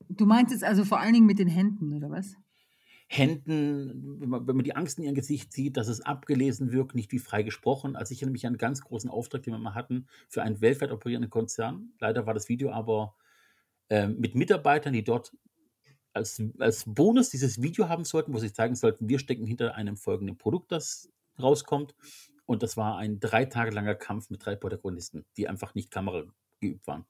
[0.10, 2.36] Du meinst es also vor allen Dingen mit den Händen, oder was?
[3.08, 6.94] Händen, wenn man, wenn man die Angst in ihr Gesicht sieht, dass es abgelesen wirkt,
[6.94, 7.96] nicht wie frei gesprochen.
[7.96, 10.60] Also ich erinnere mich an einen ganz großen Auftrag, den wir mal hatten für einen
[10.60, 11.94] weltweit operierenden Konzern.
[12.00, 13.16] Leider war das Video aber
[13.90, 15.32] mit Mitarbeitern, die dort
[16.16, 19.98] als, als Bonus dieses Video haben sollten, wo sie zeigen sollten, wir stecken hinter einem
[19.98, 21.94] folgenden Produkt, das rauskommt.
[22.46, 26.24] Und das war ein drei Tage langer Kampf mit drei Protagonisten, die einfach nicht Kamera
[26.62, 27.06] geübt waren.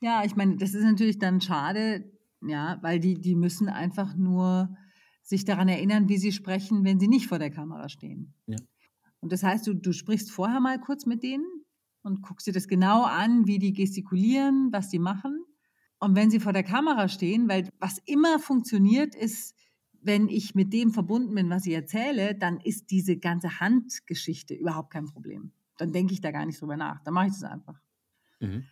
[0.00, 2.10] Ja, ich meine, das ist natürlich dann schade,
[2.40, 4.76] ja, weil die, die müssen einfach nur
[5.22, 8.32] sich daran erinnern, wie sie sprechen, wenn sie nicht vor der Kamera stehen.
[8.46, 8.56] Ja.
[9.20, 11.44] Und das heißt, du, du sprichst vorher mal kurz mit denen
[12.02, 15.44] und guckst dir das genau an, wie die gestikulieren, was die machen.
[16.00, 19.54] Und wenn sie vor der Kamera stehen, weil was immer funktioniert, ist,
[20.00, 24.92] wenn ich mit dem verbunden bin, was ich erzähle, dann ist diese ganze Handgeschichte überhaupt
[24.92, 25.52] kein Problem.
[25.76, 27.02] Dann denke ich da gar nicht drüber nach.
[27.02, 27.80] Dann mache ich das einfach.
[28.40, 28.64] Mhm.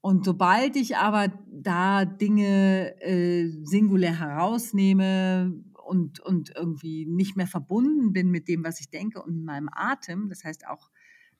[0.00, 5.52] Und sobald ich aber da Dinge äh, singulär herausnehme
[5.84, 10.30] und, und irgendwie nicht mehr verbunden bin mit dem, was ich denke und meinem Atem,
[10.30, 10.90] das heißt auch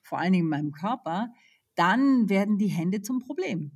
[0.03, 1.33] vor allen Dingen meinem Körper,
[1.75, 3.71] dann werden die Hände zum Problem.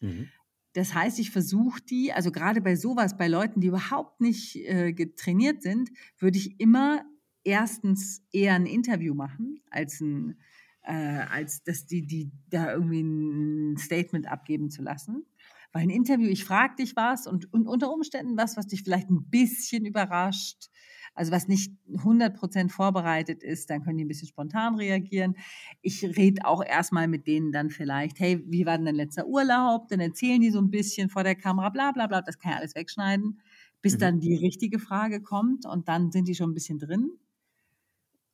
[0.00, 0.28] Mhm.
[0.76, 4.92] Das heißt, ich versuche die, also gerade bei sowas, bei Leuten, die überhaupt nicht äh,
[4.92, 7.02] getrainiert sind, würde ich immer
[7.44, 10.38] erstens eher ein Interview machen, als ein,
[10.82, 15.24] äh, als dass die, die da irgendwie ein Statement abgeben zu lassen.
[15.72, 19.08] Weil ein Interview, ich frage dich was und, und unter Umständen was, was dich vielleicht
[19.08, 20.68] ein bisschen überrascht,
[21.16, 21.72] also was nicht
[22.04, 25.34] 100% vorbereitet ist, dann können die ein bisschen spontan reagieren.
[25.82, 29.88] Ich rede auch erstmal mit denen dann vielleicht, hey, wie war denn dein letzter Urlaub?
[29.88, 32.58] Dann erzählen die so ein bisschen vor der Kamera, bla bla bla, das kann ja
[32.58, 33.40] alles wegschneiden,
[33.82, 33.98] bis Mhm.
[33.98, 37.10] dann die richtige Frage kommt und dann sind die schon ein bisschen drin.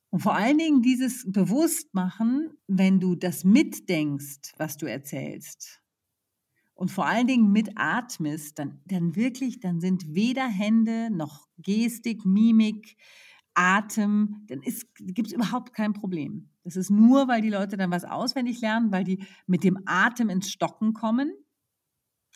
[0.09, 5.82] Und vor allen Dingen dieses Bewusstmachen, wenn du das mitdenkst, was du erzählst,
[6.75, 12.97] und vor allen Dingen mitatmest, dann, dann wirklich, dann sind weder Hände noch Gestik, Mimik,
[13.53, 16.49] Atem, dann gibt es überhaupt kein Problem.
[16.63, 20.29] Das ist nur, weil die Leute dann was auswendig lernen, weil die mit dem Atem
[20.29, 21.31] ins Stocken kommen.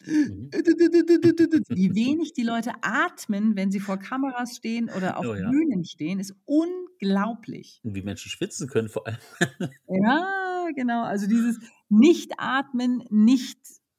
[0.06, 0.52] Mhm.
[0.52, 5.50] Wie wenig die Leute atmen, wenn sie vor Kameras stehen oder auf Oh ja.
[5.50, 7.80] Bühnen stehen, ist unglaublich.
[7.84, 9.18] Und wie Menschen schwitzen können vor allem.
[9.88, 11.04] Ja, genau.
[11.04, 13.58] Also dieses Nicht-Atmen, nicht,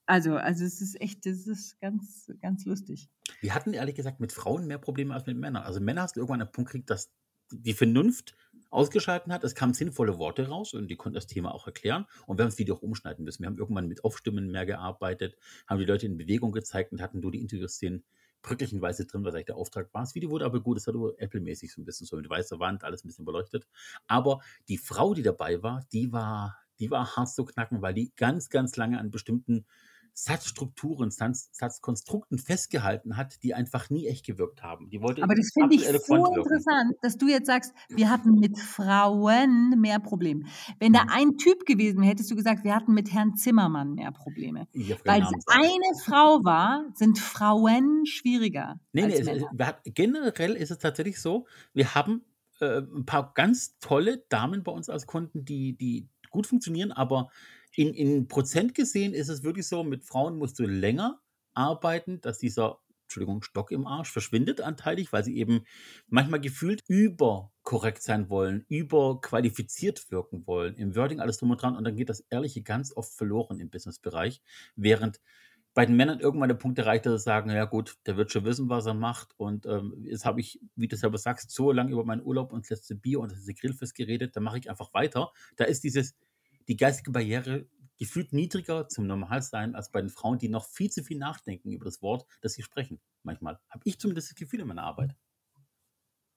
[0.08, 3.10] also, also es ist echt, das ist ganz, ganz lustig.
[3.42, 5.62] Wir hatten ehrlich gesagt mit Frauen mehr Probleme als mit Männern.
[5.62, 7.12] Also Männer hast du irgendwann einen Punkt gekriegt, dass
[7.50, 8.34] die Vernunft
[8.70, 9.44] ausgeschalten hat.
[9.44, 12.06] Es kamen sinnvolle Worte raus und die konnten das Thema auch erklären.
[12.26, 13.42] Und wir haben das Video auch umschneiden müssen.
[13.42, 17.20] Wir haben irgendwann mit Aufstimmen mehr gearbeitet, haben die Leute in Bewegung gezeigt und hatten
[17.20, 18.02] nur die Interviewszenen
[18.40, 20.02] bröcklichenweise drin, was eigentlich der Auftrag war.
[20.02, 22.82] Das Video wurde aber gut, es hat Apple-mäßig so ein bisschen so mit weißer Wand,
[22.82, 23.66] alles ein bisschen beleuchtet.
[24.06, 28.12] Aber die Frau, die dabei war, die war, die war hart zu knacken, weil die
[28.16, 29.66] ganz, ganz lange an bestimmten
[30.20, 34.90] Satzstrukturen, Satz, Satzkonstrukten festgehalten hat, die einfach nie echt gewirkt haben.
[34.90, 36.34] Die wollte Aber das finde ich so wirken.
[36.38, 40.44] interessant, dass du jetzt sagst, wir hatten mit Frauen mehr Probleme.
[40.80, 41.08] Wenn da Mhm.
[41.12, 44.66] ein Typ gewesen wäre, hättest du gesagt, wir hatten mit Herrn Zimmermann mehr Probleme.
[45.04, 49.28] Weil es eine Frau war, sind Frauen schwieriger Nee, nee, es,
[49.60, 52.24] hat, generell ist es tatsächlich so, wir haben
[52.60, 57.30] äh, ein paar ganz tolle Damen bei uns als Kunden, die, die gut funktionieren, aber
[57.78, 61.20] in, in Prozent gesehen ist es wirklich so, mit Frauen musst du länger
[61.54, 65.64] arbeiten, dass dieser, Entschuldigung, Stock im Arsch verschwindet anteilig, weil sie eben
[66.08, 71.84] manchmal gefühlt überkorrekt sein wollen, überqualifiziert wirken wollen, im Wording alles drum und dran und
[71.84, 74.42] dann geht das Ehrliche ganz oft verloren im Businessbereich,
[74.74, 75.20] während
[75.72, 78.44] bei den Männern irgendwann der Punkt erreicht, dass sie sagen, ja gut, der wird schon
[78.44, 79.34] wissen, was er macht.
[79.36, 82.64] Und ähm, jetzt habe ich, wie du selber sagst, so lange über meinen Urlaub und
[82.64, 85.30] das letzte Bier und das letzte Grillfest geredet, da mache ich einfach weiter.
[85.54, 86.16] Da ist dieses,
[86.68, 87.66] die geistige Barriere
[87.98, 91.84] gefühlt niedriger zum Normalsein als bei den Frauen, die noch viel zu viel nachdenken über
[91.84, 93.00] das Wort, das sie sprechen.
[93.24, 95.16] Manchmal habe ich zumindest das Gefühl in meiner Arbeit.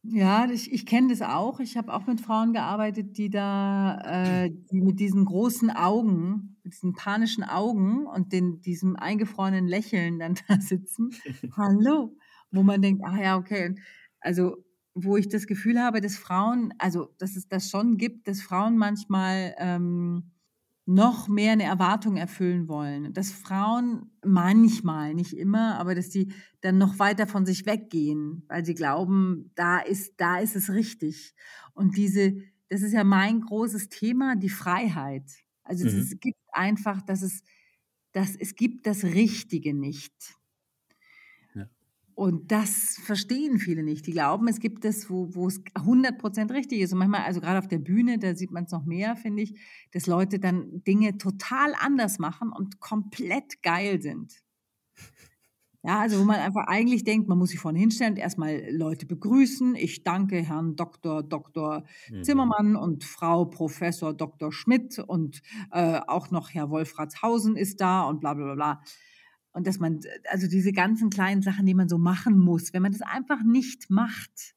[0.04, 1.60] Ja, ich ich kenne das auch.
[1.60, 4.00] Ich habe auch mit Frauen gearbeitet, die da
[4.46, 10.18] äh, die mit diesen großen Augen, mit diesen panischen Augen und den diesem eingefrorenen Lächeln
[10.18, 11.22] dann da sitzen.
[11.56, 12.16] „Hallo?“
[12.50, 13.76] Wo man denkt: „Ah ja, okay.“
[14.20, 14.58] Also,
[14.96, 18.78] wo ich das Gefühl habe, dass Frauen also, dass es das schon gibt, dass Frauen
[18.78, 20.32] manchmal, ähm
[20.88, 23.14] noch mehr eine Erwartung erfüllen wollen.
[23.14, 28.66] Dass Frauen manchmal, nicht immer, aber dass die dann noch weiter von sich weggehen, weil
[28.66, 31.36] sie glauben, da ist da ist es richtig.
[31.74, 32.36] Und diese
[32.70, 35.30] das ist ja mein großes Thema, die Freiheit.
[35.64, 35.94] Also, es Mhm.
[35.94, 37.44] es gibt einfach dass es
[38.14, 40.36] dass es gibt das Richtige nicht.
[42.16, 44.06] Und das verstehen viele nicht.
[44.08, 46.94] Die glauben, es gibt das, wo wo es 100% richtig ist.
[46.94, 49.60] Und manchmal also, gerade auf der Bühne, da sieht man's noch mehr, finde ich,
[49.92, 54.34] dass Leute dann Dinge total anders machen und komplett geil sind.
[55.84, 58.64] Ja, also, wo man einfach eigentlich denkt, man muss sich vorne hinstellen und erst mal
[58.70, 59.74] Leute begrüßen.
[59.76, 62.22] Ich danke Herrn Doktor Doktor Mhm.
[62.22, 68.20] Zimmermann und Frau Professor Doktor Schmidt und, äh, auch noch Herr Wolfratshausen ist da und
[68.20, 68.82] bla bla bla bla.
[69.54, 72.92] Und dass man also, diese ganzen kleinen Sachen, die man so machen muss, wenn man
[72.94, 74.56] das einfach nicht macht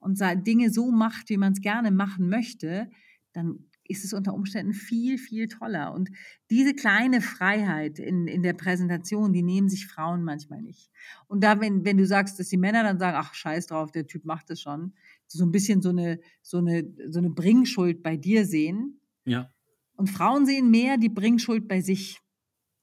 [0.00, 2.90] und Dinge so macht, wie man's gerne machen möchte,
[3.34, 5.92] dann ist es unter Umständen viel, viel toller.
[5.94, 6.10] Und
[6.50, 10.90] diese kleine Freiheit in in der Präsentation, die nehmen sich Frauen manchmal nicht.
[11.28, 14.06] Und da, wenn wenn du sagst, dass die Männer dann sagen: „Ach, scheiß drauf, der
[14.06, 14.94] Typ macht das schon.“
[15.28, 19.00] So 'n bisschen so 'ne so 'ne so 'ne Bringschuld bei dir sehen.
[19.26, 19.50] Ja.
[19.96, 22.20] Und Frauen sehen mehr die Bringschuld bei sich.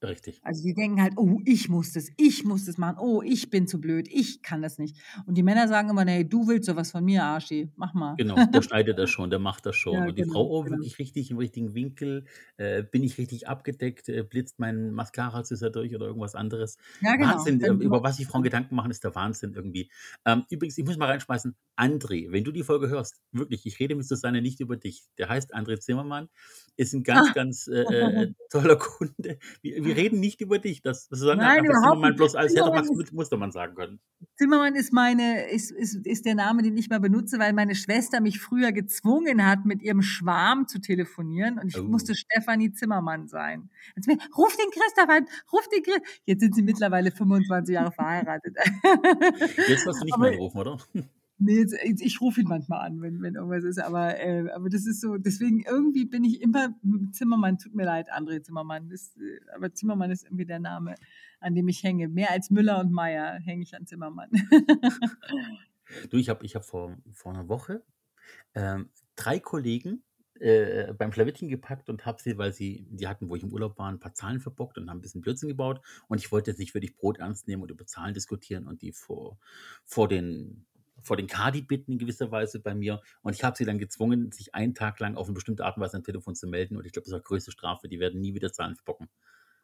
[0.02, 0.42] Richtig.
[0.42, 2.96] Also, die denken halt: „Oh, ich muss das ich muss das machen.
[3.00, 4.08] Oh, ich bin zu blöd.
[4.10, 7.04] Ich kann das nicht.“ Und die Männer sagen immer: „Ne, du willst doch was von
[7.04, 7.70] mir, Arschi.
[7.76, 9.96] Mach mal.“ Genau, der schneidet das schon, der macht das schon.
[9.96, 10.78] Ja, Und die Frau: genau, „Oh, genau.
[10.82, 12.26] wirklich richtig im richtigen Winkel?
[12.58, 14.06] Äh, bin ich richtig abgedeckt?
[14.10, 17.48] Äh, blitzt mein Mascara-Scissor durch oder irgendwas anderes?“ Ja, genau.
[17.48, 19.90] Wahnsinn, äh, über was sich Frauen Gedanken machen, ist der Wahnsinn irgendwie.
[20.26, 23.94] Ähm, übrigens, ich muss mal reinschmeißen, André, wenn du die Folge hörst, wirklich, ich rede
[23.94, 25.04] mit Susanne nicht über dich.
[25.16, 26.28] Der heißt André Zimmermann,
[26.76, 29.38] ist 'n ganz, ganz, äh, äh, toller Kunde.
[29.62, 30.82] Wir wir reden nicht über dich.
[30.82, 34.00] Das Susanne hat Nein, einfach Zimmermann bloß als Zimmermann ist Mu Mustermann sagen können.
[34.38, 38.20] Zimmermann ist meine ist ist ist der Name, den ich mal benutze, weil meine Schwester
[38.20, 42.14] mich früher gezwungen hat, mit ihrem Schwarm zu telefonieren und ich musste Oh.
[42.14, 43.68] Stefanie Zimmermann sein.
[44.06, 48.56] Mir: „Ruf den Christoph an, ruf den Chri“ Jetzt sind sie mittlerweile 25 Jahre verheiratet.
[49.66, 50.78] Jetzt wirst du nicht Aber mehr anrufen, oder?
[51.42, 54.86] Ne, jetzt ich rufe ihn manchmal an, wenn wenn irgendwas ist, aber äh, aber das
[54.86, 56.68] ist so deswegen irgendwie bin ich immer
[57.12, 60.94] Zimmermann tut mir leid, André Zimmermann, das äh, aber Zimmermann ist irgendwie der Name,
[61.40, 62.08] an dem ich hänge.
[62.08, 64.30] Mehr als Müller und Meyer hänge ich an Zimmermann.
[66.10, 67.82] Du, ich habe ich habe vor vor 'ner Woche,
[68.54, 70.04] ähm, 3 Kollegen,
[70.40, 73.78] äh, beim Schlawittchen gepackt und habe sie, weil sie die hatten, wo ich im Urlaub
[73.78, 75.82] war, 'n paar Zahlen verbockt und haben 'n bisschen Blödsinn gebaut.
[76.08, 78.92] Und ich wollte jetzt nicht wirklich Brot ernst nehmen und über Zahlen diskutieren und die
[78.92, 79.38] vor
[79.84, 80.66] vor den
[81.02, 83.00] vor den Kadi bitten in gewisser Weise bei mir.
[83.22, 85.82] Und ich habe sie dann gezwungen, sich einen Tag lang auf 'ne bestimmte Art und
[85.82, 86.76] Weise am Telefon zu melden.
[86.76, 87.88] Und ich glaube, das war größte Strafe.
[87.88, 89.08] Die werden nie wieder Zahlen verbocken.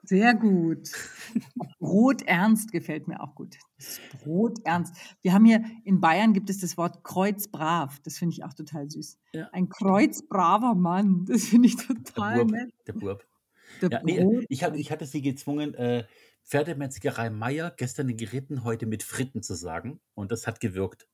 [0.05, 0.91] Sehr gut.
[1.81, 3.57] Broternst gefällt mir auch gut.
[3.79, 4.95] Das Broternst.
[5.23, 7.99] Wir haben hier in Bayern gibt es das Wort kreuzbrav.
[8.05, 9.19] Das finde ich auch total süß.
[9.33, 9.49] Ja.
[9.53, 12.71] Ein kreuzbraver Mann, das finde ich Der total Bub, nett.
[12.87, 13.27] der Bub.
[13.83, 14.81] Der Ja, ne, äh, ich hatte Broternst.
[14.81, 16.07] ich hatte sie gezwungen, äh,
[16.45, 20.01] Pferdemetzgerei Meier, gestern geritten, heute mit Fritten zu sagen.
[20.15, 21.07] Und das hat gewirkt.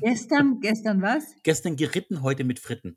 [0.00, 1.36] Gestern gestern was?
[1.44, 2.96] Gestern geritten, heute mit Fritten.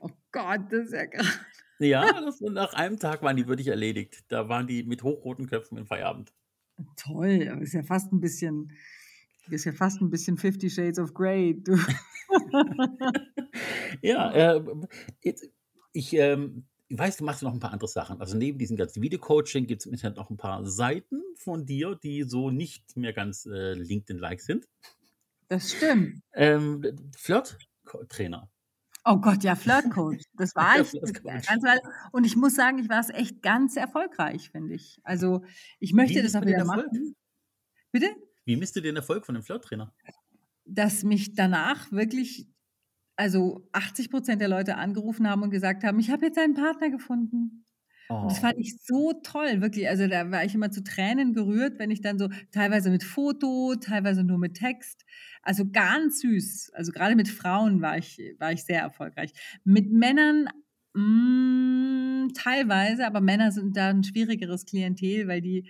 [0.00, 1.24] Oh Gott, das ist ja grad
[1.80, 4.24] Ja, das nach einem Tag waren die wirklich erledigt.
[4.28, 6.32] Da waren die mit hochroten Köpfen im Feierabend.
[6.96, 8.72] Toll, aber ist ja fast 'n bisschen
[9.48, 11.62] ist ja fast 'n bisschen Fifty Shades of Grey.
[14.02, 14.62] Ja, äh,
[15.22, 15.48] jetzt
[15.92, 18.20] ich, ähm ich weiß, du machst noch 'n paar andere Sachen.
[18.20, 22.22] Also, neben diesem ganzen Videocoaching gibt's im Internet noch 'n paar Seiten von dir, die
[22.24, 24.66] so nicht mehr ganz, äh, LinkedIn-like sind.
[25.50, 26.22] Das stimmt.
[26.34, 28.50] Ähm, d d Flirt Co Trainer.
[29.08, 30.22] Oh Gott, ja, Flirtcoach.
[30.36, 31.80] Das war Ja, ich Weile
[32.12, 34.98] und ich muss sagen, ich war's echt ganz erfolgreich, finde ich.
[35.04, 35.42] Also,
[35.78, 36.90] ich möchte Wie das auch wieder machen.
[37.92, 38.08] Bitte?
[38.48, 39.92] Wie misst du den Erfolg von 'nem Flirttrainer?
[40.68, 42.48] Dass mich danach wirklich
[43.16, 46.90] also, 80 % der Leute angerufen haben und gesagt haben: „Ich habe jetzt einen Partner
[46.90, 47.65] gefunden.“
[48.20, 48.40] Und das Oh.
[48.40, 49.88] fand ich so toll, wirklich.
[49.88, 53.74] Also, da war ich immer zu Tränen gerührt, wenn ich dann so teilweise mit Foto,
[53.80, 55.04] teilweise nur mit Text.
[55.42, 56.70] Also, ganz süß.
[56.74, 59.32] Also, grade mit Frauen war ich war ich sehr erfolgreich.
[59.64, 60.48] Mit Männern,
[60.96, 65.68] hm, teilweise, aber Männer sind da 'n schwierigeres Klientel, weil die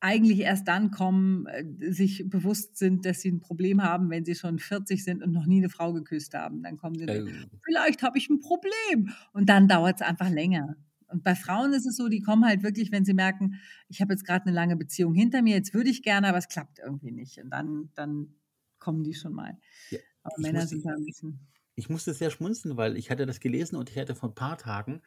[0.00, 4.34] eigentlich erst dann kommen, äh, sich bewusst sind, dass sie 'n Problem haben, wenn sie
[4.36, 6.62] schon 40 sind und noch nie 'ne Frau geküsst haben.
[6.62, 7.58] Dann kommen sie Oh.
[7.64, 10.76] „Vielleicht habe ich 'n Problem.“ Und dann dauert's einfach länger.
[11.08, 14.12] Und bei Frauen ist es so, die kommen halt wirklich, wenn sie merken, ich habe
[14.12, 17.12] jetzt gerade eine lange Beziehung hinter mir, jetzt würde ich gerne, aber es klappt irgendwie
[17.12, 17.38] nicht.
[17.38, 18.34] Und dann, dann
[18.78, 19.58] kommen die schon mal.
[19.90, 21.40] Ja, Aber ich Männer musste, sind da ein bisschen.
[21.74, 24.58] ich musste sehr schmunzeln, weil ich hatte das gelesen und ich hatte vor ein paar
[24.58, 25.02] Tagen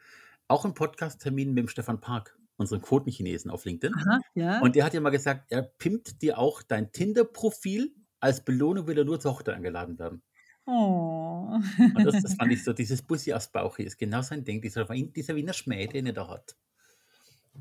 [0.48, 3.94] auch einen Podcast-Termin mit dem Stefan Park, unserem Quotenchinesen auf LinkedIn.
[3.94, 4.60] Aha, ja.
[4.60, 7.94] Und der hat ja mal gesagt, er pimpt dir auch dein Tinder-Profil.
[8.20, 10.22] Als Belohnung will er nur zur Hochzeit eingeladen werden.
[10.66, 11.58] Oh.
[11.78, 14.60] Und das, das fand ich so, dieses Bussi aus Bauch hier ist genau sein Ding,
[14.60, 16.56] dieser, dieser Wiener Schmäh, den er da hat.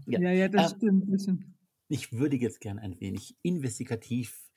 [0.06, 1.14] Ja, Ja, ja, das ähm, stimmt.
[1.14, 1.46] Das stimmt.
[1.90, 4.50] ich würde jetzt gern ein wenig investigativ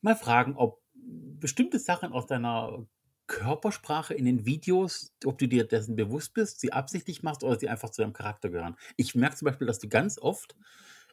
[0.00, 2.86] mal fragen, ob bestimmte Sachen aus deiner
[3.26, 7.68] Körpersprache in den Videos, ob du dir dessen bewusst bist, sie absichtlich machst oder sie
[7.68, 8.76] einfach zu deinem Charakter gehören.
[8.96, 10.56] Ich merke zum Beispiel, dass du ganz oft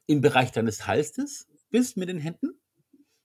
[0.08, 2.60] im Bereich deines Halses bist mit den Händen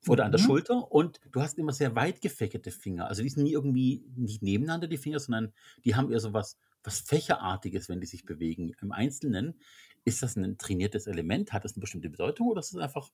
[0.08, 0.38] oder an der Mhm.
[0.38, 3.08] Schulter und du hast immer sehr weit gefächerte Finger.
[3.08, 5.52] Also die sind nie irgendwie nicht nebeneinander, die Finger, sondern
[5.84, 8.72] die haben eher so was, was Fächerartiges, wenn die sich bewegen.
[8.80, 9.60] Im Einzelnen
[10.04, 11.52] ist das ein trainiertes Element?
[11.52, 13.10] Hat das eine bestimmte Bedeutung oder ist das einfach,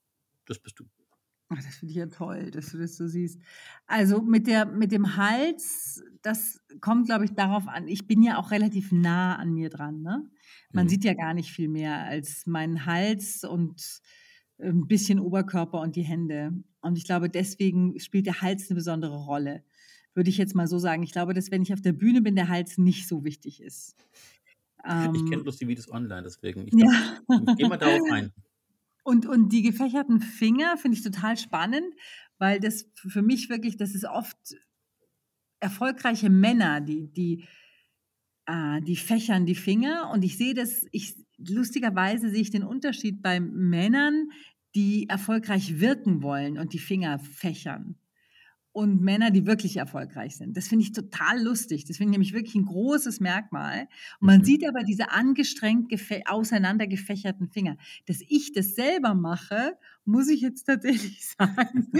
[0.46, 0.84] das bist du?
[1.48, 3.38] Ach, das finde ich ja toll, dass du das so siehst.
[3.86, 7.88] Also mit, der, mit dem Hals, das kommt, glaube ich, darauf an.
[7.88, 10.00] Ich bin ja auch relativ nah an mir dran.
[10.00, 10.30] Ne?
[10.72, 10.88] Man Mhm.
[10.88, 14.00] sieht ja gar nicht viel mehr als meinen Hals und
[14.68, 16.52] ein bisschen Oberkörper und die Hände.
[16.80, 19.64] Und ich glaube, deswegen spielt der Hals eine besondere Rolle.
[20.14, 21.02] Würde ich jetzt mal so sagen.
[21.02, 23.96] Ich glaube, dass wenn ich auf der Bühne bin, der Hals nicht so wichtig ist.
[24.84, 26.66] Ich kenne Ähm, bloß die Videos online, deswegen.
[26.66, 26.88] Ich ja.
[27.28, 28.32] dachte, geh mal darauf ein.
[29.04, 31.92] Und, und die gefächerten Finger finde ich total spannend,
[32.38, 34.36] weil das für mich wirklich, das ist oft
[35.58, 37.44] erfolgreiche Männer, die, die,
[38.46, 40.10] äh, die fächern die Finger.
[40.12, 44.30] Und ich sehe das, ich, lustigerweise sehe ich den Unterschied bei Männern,
[44.74, 47.96] die erfolgreich wirken wollen und die Finger fächern.
[48.74, 50.56] Und Männer, die wirklich erfolgreich sind.
[50.56, 51.84] Das finde ich total lustig.
[51.84, 53.82] Das finde ich nämlich wirklich ein großes Merkmal.
[54.18, 54.44] Und man Mhm.
[54.44, 57.76] sieht aber diese angestrengt gefä- auseinandergefächerten Finger.
[58.06, 61.90] Dass ich das selber mache, muss ich jetzt tatsächlich sagen,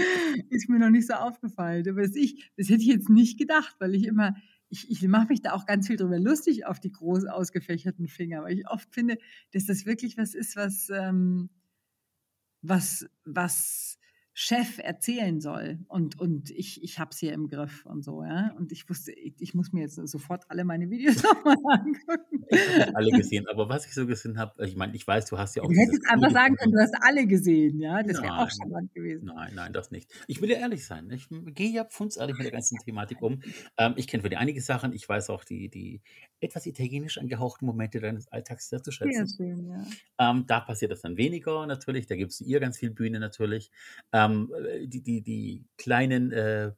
[0.49, 1.87] ist mir noch nicht so aufgefallen.
[1.87, 4.35] Aber das, ich, das hätte ich jetzt nicht gedacht, weil ich immer,
[4.69, 8.41] ich, ich mache mich da auch ganz viel drüber lustig auf die groß ausgefächerten Finger,
[8.45, 9.19] weil ich oft finde,
[9.51, 11.51] dass das wirklich was ist, was, ähm,
[12.63, 13.97] was, was
[14.35, 15.79] Chef erzählen soll.
[15.87, 18.51] Und, und ich, ich habe es hier im Griff und so, ja.
[18.57, 22.43] Und ich wusste, ich, ich muss mir jetzt sofort alle meine Videos nochmal angucken.
[22.49, 25.25] Ich habe nicht alle gesehen, aber was ich so gesehen habe, ich meine, ich weiß,
[25.25, 28.01] du hast ja auch Du hättest einfach sagen können, du hast alle gesehen, ja.
[28.01, 29.25] Das wäre auch charmant gewesen.
[29.25, 30.11] nein, nein, das nicht.
[30.27, 31.09] Ich will ja ehrlich sein.
[31.11, 33.39] Ich gehe ja pfundsehrlich mit der ganzen Thematik um.
[33.77, 34.93] Ähm, ich kenne für die einige Sachen.
[34.93, 36.01] Ich weiß auch die, die
[36.39, 39.27] etwas italienisch angehauchten Momente deines Alltags sehr zu Sehr schätzen.
[39.37, 39.85] schön, ja.
[40.31, 42.07] Ähm, da passiert das dann weniger natürlich.
[42.07, 43.71] Da gibt es ihr ganz viel Bühne natürlich.
[44.11, 46.71] Ähm, äh, die, die, die kleinen äh,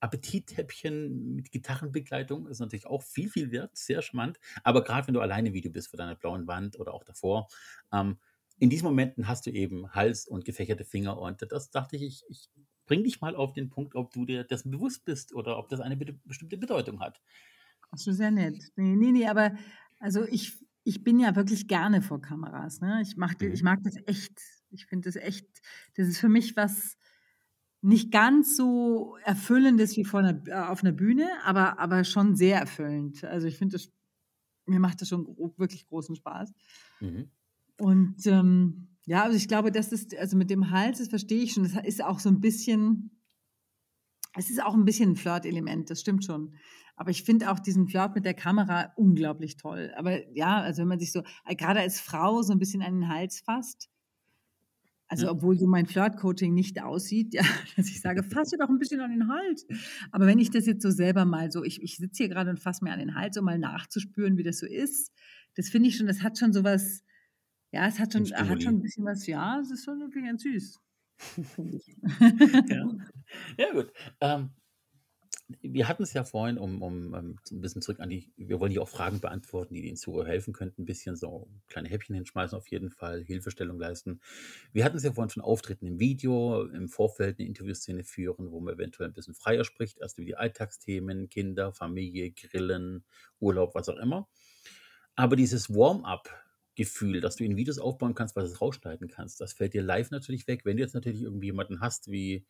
[0.00, 3.76] Appetithäppchen mit Gitarrenbegleitung ist natürlich auch viel, viel wert.
[3.76, 4.38] Sehr charmant.
[4.62, 7.48] Aber gerade wenn du alleine Video bist vor deiner blauen Wand oder auch davor,
[7.92, 8.18] ähm,
[8.60, 11.18] in diesen Momenten hast du eben Hals und gefächerte Finger.
[11.18, 12.50] Und das dachte ich, ich, ich
[12.86, 15.80] bring dich mal auf den Punkt, ob du dir dessen bewusst bist oder ob das
[15.80, 17.20] eine be- bestimmte Bedeutung hat.
[17.90, 18.56] Ach so, sehr nett.
[18.76, 19.56] Nee, nee, nee, aber
[20.00, 22.80] also ich, ich bin ja wirklich gerne vor Kameras.
[22.80, 23.00] Ne?
[23.02, 23.62] Ich, mach, ich Mhm.
[23.62, 24.38] mag das echt.
[24.70, 25.46] Ich finde das echt,
[25.94, 26.96] das ist für mich was
[27.80, 32.58] nicht ganz so Erfüllendes wie vor einer, äh, auf einer Bühne, aber, aber schon sehr
[32.58, 33.24] erfüllend.
[33.24, 33.92] Also ich finde das,
[34.66, 35.26] mir macht das schon
[35.56, 36.52] wirklich großen Spaß.
[37.00, 37.30] Mhm.
[37.80, 41.52] Und ähm, ja, also ich glaube, das ist, also mit dem Hals, das verstehe ich
[41.52, 43.22] schon, das ist auch so ein bisschen,
[44.36, 46.54] es ist auch ein bisschen ein Flirt-Element, das stimmt schon.
[46.96, 49.92] Aber ich finde auch diesen Flirt mit der Kamera unglaublich toll.
[49.96, 53.08] Aber ja, also wenn man sich so, gerade als Frau so ein bisschen an den
[53.08, 53.88] Hals fasst,
[55.08, 55.32] also Ja.
[55.32, 57.42] obwohl so mein Flirt-Coaching nicht aussieht, ja,
[57.76, 59.66] dass ich sage, fass dir doch ein bisschen an den Hals.
[60.12, 62.60] Aber wenn ich das jetzt so selber mal so, ich, ich sitze hier gerade und
[62.60, 65.12] fasse mir an den Hals, um mal nachzuspüren, wie das so ist,
[65.56, 67.02] das finde ich schon, das hat schon sowas,
[67.72, 70.42] ja, es hat schon, hat schon ein bisschen was, ja, es ist schon wirklich ganz
[70.42, 70.80] süß.
[72.68, 72.86] Ja,
[73.58, 73.92] ja gut.
[74.20, 74.50] Ähm,
[75.62, 78.70] wir hatten es ja vorhin, um, um, um ein bisschen zurück an die, wir wollen
[78.70, 82.56] hier auch Fragen beantworten, die den Zuhörer helfen könnten, ein bisschen so kleine Häppchen hinschmeißen,
[82.56, 84.20] auf jeden Fall Hilfestellung leisten.
[84.72, 88.60] Wir hatten es ja vorhin schon Auftritten im Video, im Vorfeld eine Interviewszene führen, wo
[88.60, 93.04] man eventuell ein bisschen freier spricht, erst über die Alltagsthemen, Kinder, Familie, Grillen,
[93.40, 94.28] Urlaub, was auch immer.
[95.16, 99.72] Aber dieses Warm-up-Gefühl, dass du in Videos aufbauen kannst, was es rausschneiden kannst, das fällt
[99.72, 100.66] dir live natürlich weg.
[100.66, 102.44] Wenn du jetzt natürlich irgendwie jemanden hast, wie,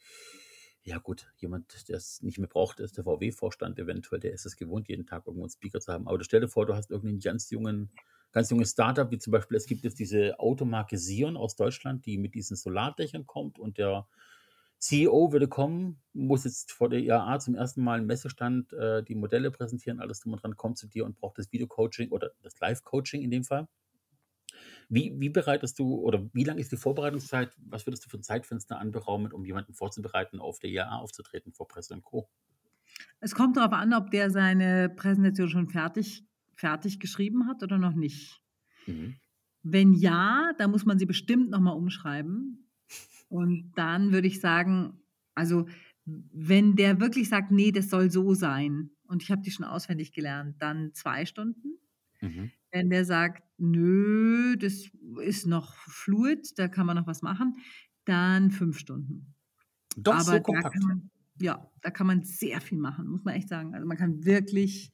[0.84, 4.56] ja gut, jemand, der es nicht mehr braucht, ist der VW-Vorstand eventuell, der ist es
[4.56, 6.08] gewohnt, jeden Tag irgendwo einen Speaker zu haben.
[6.08, 7.90] Aber stell dir vor, du hast irgendeinen ganz jungen,
[8.32, 12.18] ganz junges Startup, wie zum Beispiel, es gibt jetzt diese Automarke Sion aus Deutschland, die
[12.18, 14.06] mit diesen Solardächern kommt und der
[14.78, 19.16] CEO würde kommen, muss jetzt vor der IAA zum ersten Mal einen Messestand äh, die
[19.16, 22.58] Modelle präsentieren, alles drum und dran, kommt zu dir und braucht das Video-Coaching oder das
[22.60, 23.66] Live-Coaching in dem Fall.
[24.88, 27.54] Wie, wie bereitest du oder wie lang ist die Vorbereitungszeit?
[27.66, 31.68] Was würdest du für ein Zeitfenster anberaumen, um jemanden vorzubereiten, auf der IAA aufzutreten vor
[31.68, 32.28] Presse und Co.?
[33.20, 36.24] Es kommt darauf an, ob der seine Präsentation schon fertig,
[36.54, 38.40] fertig geschrieben hat oder noch nicht.
[38.86, 39.16] Mhm.
[39.62, 42.70] Wenn ja, dann muss man sie bestimmt nochmal umschreiben.
[43.28, 45.02] Und dann würde ich sagen,
[45.34, 45.66] also
[46.04, 50.12] wenn der wirklich sagt, nee, das soll so sein und ich habe die schon auswendig
[50.12, 51.78] gelernt, dann zwei Stunden.
[52.20, 52.50] Mhm.
[52.70, 54.88] Wenn der sagt, nö, das
[55.22, 57.56] ist noch fluid, da kann man noch was machen,
[58.04, 59.34] dann fünf Stunden.
[59.96, 60.74] Doch Aber so da kompakt.
[60.74, 63.74] kann man, ja, da kann man sehr viel machen, muss man echt sagen.
[63.74, 64.92] Also man kann wirklich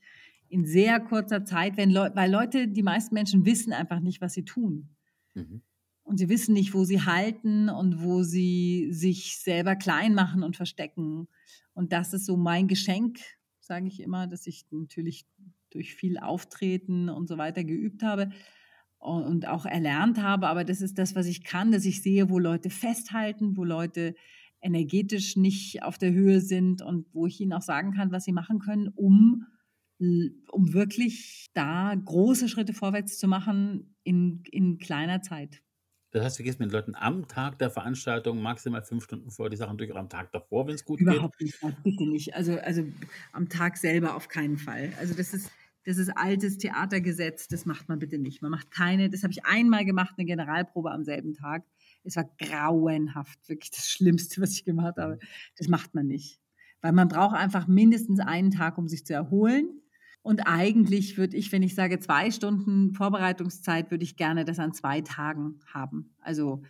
[0.49, 4.35] in sehr kurzer Zeit, wenn Leu weil Leute, die meisten Menschen wissen einfach nicht, was
[4.35, 4.89] sie tun.
[5.35, 5.63] Mhm.
[6.03, 10.55] Und sie wissen nicht, wo sie halten und wo sie sich selber klein machen und
[10.57, 11.29] verstecken.
[11.73, 13.19] Und das ist so mein Geschenk,
[13.59, 15.27] sage ich immer, dass ich natürlich
[15.75, 18.31] durch viel Auftreten und so weiter geübt habe
[18.99, 20.49] und auch erlernt habe.
[20.49, 24.15] Aber das ist das, was ich kann, dass ich sehe, wo Leute festhalten, wo Leute
[24.63, 28.33] energetisch nicht auf der Höhe sind und wo ich ihnen auch sagen kann, was sie
[28.33, 29.47] machen können, um,
[29.99, 35.61] um wirklich da große Schritte vorwärts zu machen in, in kleiner Zeit.
[36.13, 39.51] Das heißt, du gehst mit den Leuten am Tag der Veranstaltung maximal fünf Stunden vor
[39.51, 41.09] die Sachen durch oder am Tag davor, wenn es gut geht.
[41.09, 42.35] Überhaupt nicht, bitte nicht.
[42.37, 42.85] Also, also
[43.33, 44.93] am Tag selber auf keinen Fall.
[45.01, 45.51] Also das ist,
[45.85, 48.43] das ist altes Theatergesetz, das macht man bitte nicht.
[48.43, 51.65] Man macht keine, das habe ich einmal gemacht, eine Generalprobe am selben Tag.
[52.05, 55.19] Es war grauenhaft, wirklich das Schlimmste, was ich gemacht habe.
[55.57, 56.41] Das macht man nicht.
[56.81, 59.81] Weil man braucht einfach mindestens einen Tag, um sich zu erholen.
[60.23, 64.73] Und eigentlich würde ich, wenn ich sage zwei Stunden Vorbereitungszeit, würde ich gerne das an
[64.73, 66.15] zwei Tagen haben.
[66.21, 66.63] Also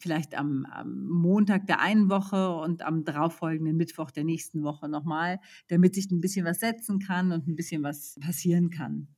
[0.00, 5.40] vielleicht am, am Montag der einen Woche und am darauffolgenden Mittwoch der nächsten Woche nochmal,
[5.68, 9.08] damit sich ein bisschen was setzen kann und ein bisschen was passieren kann.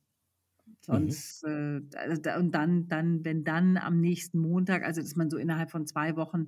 [0.81, 5.29] Sonst, äh, also da- und dann, dann, wenn dann am nächsten Montag, also dass man
[5.29, 6.45] so innerhalb von zwei Wochen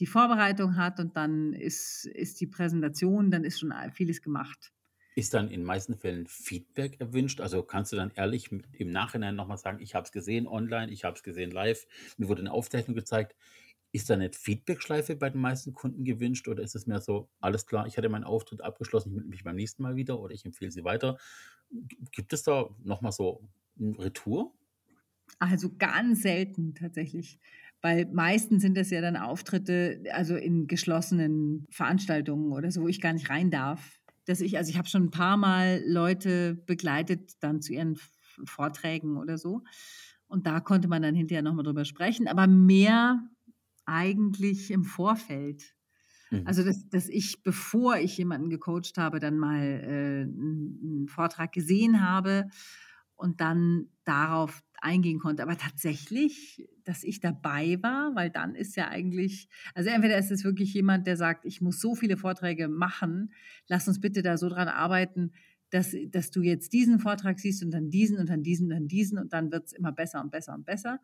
[0.00, 4.72] die Vorbereitung hat und dann ist, ist die Präsentation, dann ist schon vieles gemacht.
[5.16, 7.40] Ist dann in meisten Fällen Feedback erwünscht?
[7.40, 11.04] Also kannst du dann ehrlich im Nachhinein nochmal sagen, ich habe es gesehen online, ich
[11.04, 13.36] habe es gesehen live, mir wurde eine Aufzeichnung gezeigt.
[13.92, 17.66] Ist da eine Feedback-Schleife bei den meisten Kunden gewünscht oder ist es mehr so, alles
[17.66, 20.44] klar, ich hatte meinen Auftritt abgeschlossen, ich melde mich beim nächsten Mal wieder oder ich
[20.44, 21.18] empfehle sie weiter?
[22.12, 24.54] Gibt es da nochmal so ein Retour?
[25.38, 27.38] Also ganz selten tatsächlich.
[27.82, 33.00] Weil meistens sind das ja dann Auftritte, also in geschlossenen Veranstaltungen oder so, wo ich
[33.00, 34.00] gar nicht rein darf.
[34.26, 37.98] Dass ich, also ich habe schon ein paar Mal Leute begleitet dann zu ihren
[38.44, 39.62] Vorträgen oder so.
[40.26, 43.20] Und da konnte man dann hinterher nochmal drüber sprechen, aber mehr
[43.90, 45.74] eigentlich im Vorfeld.
[46.30, 46.46] Mhm.
[46.46, 52.06] Also, dass, dass ich, bevor ich jemanden gecoacht habe, dann mal äh, einen, Vortrag gesehen
[52.08, 52.48] habe
[53.16, 55.42] und dann darauf eingehen konnte.
[55.42, 60.44] Aber tatsächlich, dass ich dabei war, weil dann ist ja eigentlich, also entweder ist es
[60.44, 63.32] wirklich jemand, der sagt, ich muss so viele Vorträge machen,
[63.66, 65.32] lass uns bitte da so dran arbeiten,
[65.70, 68.88] dass, dass du jetzt diesen Vortrag siehst und dann diesen und dann diesen und dann
[68.88, 71.00] diesen und dann wird es immer besser und besser und besser.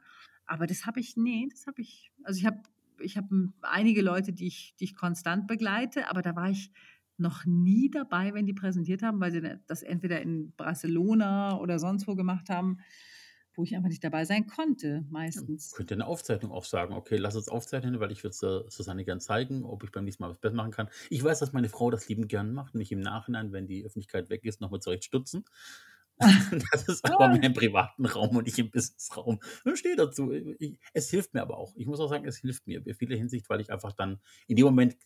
[0.47, 2.61] Aber das habe ich, nee, das habe ich, also ich habe
[3.01, 6.71] ich habe einige Leute, die ich, die ich konstant begleite, aber da war ich
[7.19, 12.07] noch nie dabei, wenn die präsentiert haben, weil sie das entweder in Barcelona oder sonst
[12.07, 12.79] wo gemacht haben,
[13.55, 15.73] wo ich einfach nicht dabei sein konnte, meistens.
[15.73, 18.37] Könnt ihr eine Aufzeichnung auch sagen, okay, lass uns aufzeichnen, weil ich würde
[18.67, 20.89] äh, Susanne gern zeigen, ob ich beim nächsten Mal was besser machen kann.
[21.09, 24.29] Ich weiß, dass meine Frau das liebend gern macht, mich im Nachhinein, wenn die Öffentlichkeit
[24.29, 25.45] weg ist, nochmal zurecht stutzen.
[26.73, 29.41] Das ist aber mehr im privaten Raum und nicht im Businessraum.
[29.65, 30.33] Ich stehe dazu.
[30.59, 31.75] Ich, es hilft mir aber auch.
[31.77, 34.57] Ich muss auch sagen, es hilft mir in vieler Hinsicht, weil ich einfach dann in
[34.57, 34.97] dem Moment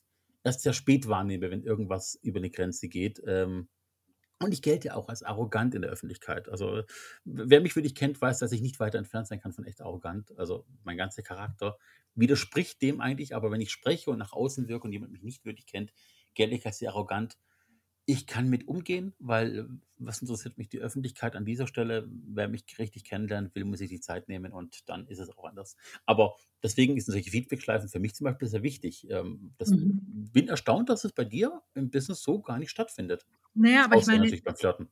[0.45, 3.21] erst sehr spät wahrnehme, wenn irgendwas über eine Grenze geht.
[3.27, 3.69] Ähm,
[4.43, 6.49] und ich gelte ja auch als arrogant in der Öffentlichkeit.
[6.49, 6.83] Also,
[7.25, 10.37] wer mich wirklich kennt, weiß, dass ich nicht weiter entfernt sein kann von echt arrogant.
[10.39, 11.77] Also, mein ganzer Charakter
[12.15, 15.45] widerspricht dem eigentlich, aber wenn ich spreche und nach außen wirke und jemand mich nicht
[15.45, 15.93] wirklich kennt,
[16.35, 17.37] gelte ich als sehr arrogant.
[18.13, 19.65] Ich kann mit umgehen, weil äh,
[19.99, 22.09] was interessiert mich die Öffentlichkeit an dieser Stelle?
[22.11, 25.45] Wer mich richtig kennenlernen will, muss sich die Zeit nehmen und dann ist es auch
[25.45, 25.77] anders.
[26.07, 29.09] Aber deswegen sind solche Feedback-Schleifen für mich zum Beispiel sehr wichtig.
[29.11, 30.01] Ähm, Das, Mhm.
[30.33, 33.27] Bin erstaunt, dass es bei dir im Business so gar nicht stattfindet.
[33.55, 34.91] Naja, aber ich Außer meine, natürlich beim Flirten.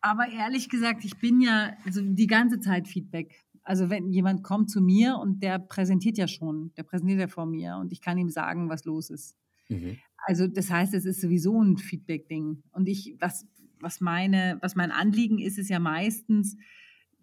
[0.00, 3.44] aber ehrlich gesagt, ich bin ja also die ganze Zeit Feedback.
[3.62, 7.46] Also wenn jemand kommt zu mir und der präsentiert ja schon, der präsentiert ja vor
[7.46, 9.36] mir und ich kann ihm sagen, was los ist.
[9.70, 10.00] Mhm.
[10.26, 12.62] Also das heißt, es ist sowieso ein Feedback-Ding.
[12.72, 13.46] Und ich, was,
[13.80, 16.56] was meine, was mein Anliegen ist, ist ja meistens,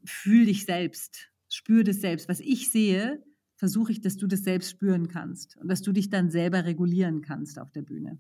[0.06, 2.30] fühl dich selbst, spür das selbst.
[2.30, 3.24] Was ich sehe,
[3.56, 7.22] versuche ich, dass du das selbst spüren kannst und dass du dich dann selber regulieren
[7.22, 8.20] kannst auf der Bühne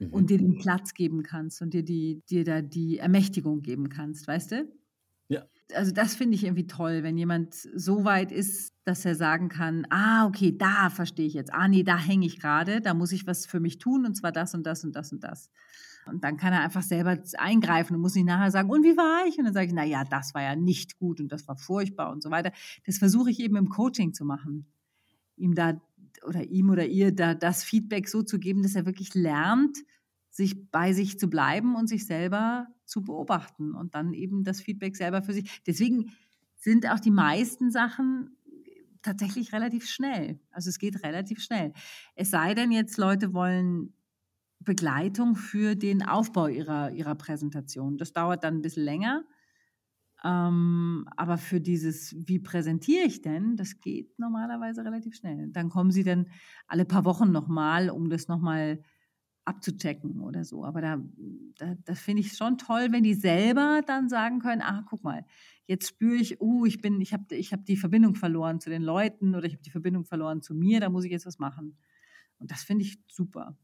[0.00, 0.10] Mhm.
[0.10, 4.26] und dir den Platz geben kannst und dir die, dir da die Ermächtigung geben kannst,
[4.28, 4.79] weißt du?
[5.30, 5.44] Ja.
[5.74, 9.86] also das finde ich irgendwie toll, wenn jemand so weit ist, dass er sagen kann,
[9.88, 11.54] ah, okay, da verstehe ich jetzt.
[11.54, 14.32] Ah, nee, da hänge ich gerade, da muss ich was für mich tun und zwar
[14.32, 15.48] das und das und das und das.
[16.06, 19.26] Und dann kann er einfach selber eingreifen und muss nicht nachher sagen, und wie war
[19.28, 19.38] ich?
[19.38, 22.10] Und dann sage ich, na ja, das war ja nicht gut und das war furchtbar
[22.10, 22.50] und so weiter.
[22.84, 24.66] Das versuche ich eben im Coaching zu machen.
[25.36, 25.80] Ihm da
[26.26, 29.78] oder ihm oder ihr da das Feedback so zu geben, dass er wirklich lernt,
[30.30, 34.96] sich bei sich zu bleiben und sich selber zu beobachten und dann eben das Feedback
[34.96, 35.62] selber für sich.
[35.66, 36.12] Deswegen
[36.56, 38.36] sind auch die meisten Sachen
[39.02, 40.40] tatsächlich relativ schnell.
[40.50, 41.72] Also es geht relativ schnell.
[42.14, 43.94] Es sei denn jetzt, Leute wollen
[44.60, 47.96] Begleitung für den Aufbau ihrer, ihrer Präsentation.
[47.96, 49.24] Das dauert dann ein bisschen länger.
[50.22, 55.48] Ähm, aber für dieses, wie präsentiere ich denn, das geht normalerweise relativ schnell.
[55.50, 56.26] Dann kommen sie dann
[56.66, 58.82] alle paar Wochen nochmal, um das nochmal
[59.50, 60.64] abzuchecken oder so.
[60.64, 60.98] Aber da,
[61.58, 65.24] da das finde ich schon toll, wenn die selber dann sagen können, ach, guck mal,
[65.66, 68.82] jetzt spüre ich, uh, ich bin, ich habe ich hab die Verbindung verloren zu den
[68.82, 71.76] Leuten oder ich habe die Verbindung verloren zu mir, da muss ich jetzt was machen.
[72.38, 73.58] Und das finde ich super.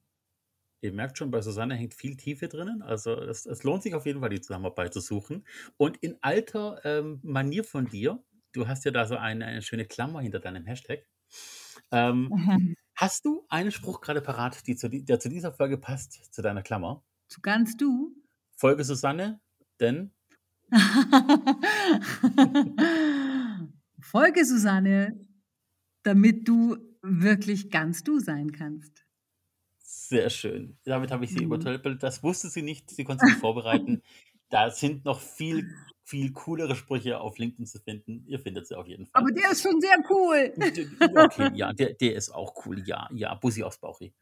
[0.82, 2.82] Ihr merkt schon, bei Susanne hängt viel Tiefe drinnen.
[2.82, 5.45] Also es, es lohnt sich auf jeden Fall, die Zusammenarbeit zu suchen.
[5.76, 8.22] Und in alter ähm, Manier von dir,
[8.53, 11.07] du hast ja da so eine, eine schöne Klammer hinter deinem Hashtag.
[11.91, 12.76] Ähm, mhm.
[12.97, 16.62] Hast du einen Spruch gerade parat, die zu, der zu dieser Folge passt, zu deiner
[16.62, 17.05] Klammer?
[17.28, 18.16] Zu ganz du?
[18.57, 19.41] Folge Susanne,
[19.80, 20.12] denn.
[24.01, 25.20] Folge Susanne,
[26.05, 29.05] damit du wirklich ganz du sein kannst.
[29.78, 30.78] Sehr schön.
[30.84, 31.47] Damit habe ich sie mhm.
[31.47, 32.03] übertölpelt.
[32.03, 32.91] Das wusste sie nicht.
[32.91, 34.03] Sie konnte sich vorbereiten.
[34.49, 35.74] Da sind noch viel,
[36.05, 38.24] viel coolere Sprüche auf LinkedIn zu finden.
[38.26, 39.22] Ihr findet sie auf jeden Fall.
[39.22, 40.53] Aber der ist schon sehr cool.
[41.16, 42.82] Okay, ja, der, der ist auch cool.
[42.86, 44.14] Ja, ja, Bussi aufs Bauchi.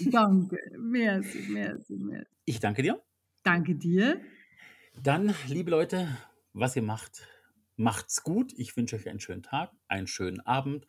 [0.00, 0.58] Danke.
[0.76, 2.26] Merci, merci, merci.
[2.44, 3.02] Ich danke dir.
[3.42, 4.20] Danke dir.
[5.00, 6.08] Dann, liebe Leute,
[6.52, 7.26] was ihr macht,
[7.76, 8.52] macht's gut.
[8.56, 10.86] Ich wünsche euch einen schönen Tag, einen schönen Abend.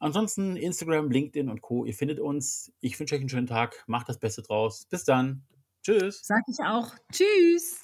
[0.00, 1.84] Ansonsten Instagram, LinkedIn und Co.
[1.84, 2.72] Ihr findet uns.
[2.80, 3.84] Ich wünsche euch einen schönen Tag.
[3.86, 4.86] Macht das Beste draus.
[4.86, 5.44] Bis dann.
[5.82, 6.22] Tschüss.
[6.24, 6.94] Sag ich auch.
[7.12, 7.82] Tschüss.